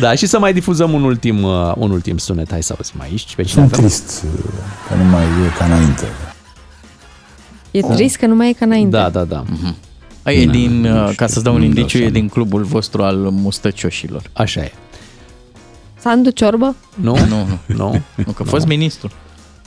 Da, 0.00 0.14
și 0.14 0.26
să 0.26 0.38
mai 0.38 0.52
difuzăm 0.52 0.92
un 0.92 1.02
ultim, 1.02 1.42
uh, 1.42 1.72
un 1.76 1.90
ultim 1.90 2.16
sunet. 2.16 2.50
Hai 2.50 2.62
să 2.62 2.74
auzim 2.76 3.00
aici 3.00 3.34
pe 3.36 3.42
cine 3.42 3.60
Sunt 3.62 3.72
avem. 3.72 3.84
trist 3.86 4.24
că 4.88 4.94
nu 4.94 5.04
mai 5.10 5.22
e 5.22 5.58
ca 5.58 5.64
înainte. 5.64 6.04
E 7.70 7.80
trist 7.80 8.16
că 8.16 8.26
nu 8.26 8.34
mai 8.34 8.48
e 8.48 8.52
ca 8.52 8.64
înainte. 8.64 8.96
Da, 8.96 9.08
da, 9.08 9.24
da. 9.24 9.44
A, 10.22 10.30
e 10.32 10.44
Na, 10.44 10.52
din, 10.52 10.80
nu 10.80 10.94
uh, 10.96 11.02
știu, 11.02 11.14
ca 11.16 11.26
să-ți 11.26 11.44
dau 11.44 11.54
un 11.54 11.60
nu-mi 11.60 11.72
dau 11.72 11.80
indiciu, 11.80 11.96
e 11.96 12.00
seama. 12.00 12.14
din 12.14 12.28
clubul 12.28 12.62
vostru 12.62 13.02
al 13.02 13.16
mustăcioșilor. 13.16 14.22
Așa 14.32 14.60
e. 14.60 14.72
Sandu 15.98 16.30
Ciorbă? 16.30 16.76
Nu? 16.94 17.16
Nu, 17.28 17.46
nu. 17.46 17.58
Nu? 17.76 18.00
Nu, 18.26 18.32
că 18.32 18.42
a 18.46 18.48
fost 18.48 18.66
ministru. 18.66 19.10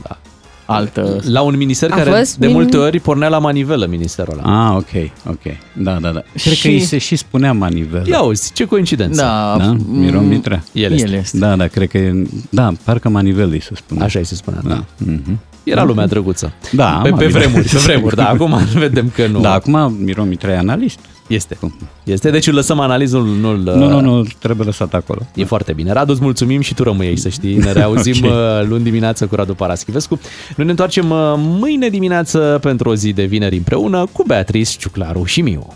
Da. 0.04 0.18
Altă... 0.66 1.20
La 1.30 1.42
un 1.42 1.58
minister 1.58 1.92
A 1.92 1.96
care 1.96 2.10
fost 2.10 2.38
de 2.38 2.48
min- 2.48 2.52
multe 2.52 2.78
ori 2.78 3.00
pornea 3.00 3.28
la 3.28 3.40
manivelă 3.40 3.86
ministerul 3.86 4.40
ăla. 4.44 4.68
ah, 4.70 4.76
ok, 4.78 5.10
ok. 5.30 5.42
Da, 5.78 5.94
da, 6.00 6.12
da. 6.12 6.22
Cred 6.34 6.54
Și- 6.54 6.62
că 6.62 6.68
îi 6.68 6.80
se 6.80 6.98
și 6.98 7.16
spunea 7.16 7.54
manivelă. 7.54 8.04
Ia 8.08 8.22
uzi, 8.22 8.52
ce 8.54 8.66
coincidență. 8.66 9.22
Da, 9.22 9.56
Da? 9.58 9.76
Miron 9.88 10.28
Mitrea. 10.28 10.64
El 10.72 10.92
este. 10.92 11.08
El 11.08 11.14
este. 11.14 11.38
Da, 11.38 11.56
da, 11.56 11.68
cred 11.68 11.90
că 11.90 11.98
e... 11.98 12.28
Da, 12.50 12.72
parcă 12.84 13.10
manivelă 13.10 13.52
îi 13.52 13.62
se 13.62 13.72
spune. 13.76 14.04
Așa 14.04 14.20
îi 14.20 14.26
se 14.26 14.36
spunea, 14.36 14.60
da. 14.64 14.70
Da. 14.70 14.84
Mhm. 14.98 15.40
Era 15.64 15.84
lumea 15.84 16.08
drăguță. 16.08 16.54
Da, 16.72 16.86
pe, 17.04 17.10
pe 17.10 17.10
amabil. 17.10 17.30
vremuri, 17.30 17.68
pe 17.68 17.78
vremuri, 17.78 18.16
da, 18.16 18.30
acum 18.30 18.58
vedem 18.74 19.12
că 19.16 19.28
nu. 19.28 19.40
Da, 19.40 19.54
acum 19.54 19.96
Miron 20.00 20.28
Mitrea 20.28 20.54
e 20.54 20.58
analist. 20.58 21.00
Este. 21.28 21.58
Este, 22.04 22.30
deci 22.30 22.48
îl 22.48 22.54
lăsăm 22.54 22.80
analizul, 22.80 23.26
nu 23.26 23.56
Nu, 23.56 23.88
nu, 23.90 24.00
nu, 24.00 24.26
trebuie 24.40 24.66
lăsat 24.66 24.94
acolo. 24.94 25.22
E 25.36 25.44
foarte 25.46 25.74
bine. 25.74 25.92
Radu, 25.92 26.12
îți 26.12 26.22
mulțumim 26.22 26.62
și 26.62 26.74
tu 26.74 26.84
rămâi 26.84 27.08
aici, 27.08 27.18
să 27.18 27.30
știi. 27.30 27.56
Ne 27.58 27.72
reauzim 27.82 28.16
Ok. 28.24 28.32
okay. 28.32 28.66
luni 28.68 28.84
dimineață 28.84 29.26
cu 29.26 29.36
Radu 29.36 29.54
Paraschivescu. 29.54 30.20
Noi 30.56 30.66
ne 30.66 30.72
întoarcem 30.72 31.10
uh, 31.10 31.34
mâine 31.38 31.90
dimineață 31.90 32.58
pentru 32.62 32.90
o 32.90 32.96
zi 32.96 33.14
de 33.14 33.24
vineri 33.24 33.58
împreună 33.58 34.06
cu 34.12 34.24
Beatrice, 34.28 34.78
Ciuclaru 34.78 35.24
și 35.24 35.42
Miu. 35.42 35.68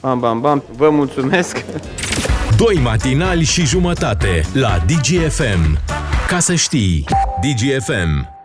Bam, 0.00 0.18
bam, 0.20 0.40
bam, 0.40 0.62
vă 0.76 0.88
mulțumesc! 0.90 1.64
Doi 2.56 2.80
matinali 2.82 3.44
și 3.44 3.66
jumătate 3.66 4.44
la 4.52 4.84
DGFM. 4.86 5.78
Ca 6.28 6.38
să 6.38 6.54
știi, 6.54 7.04
DGFM. 7.40 8.38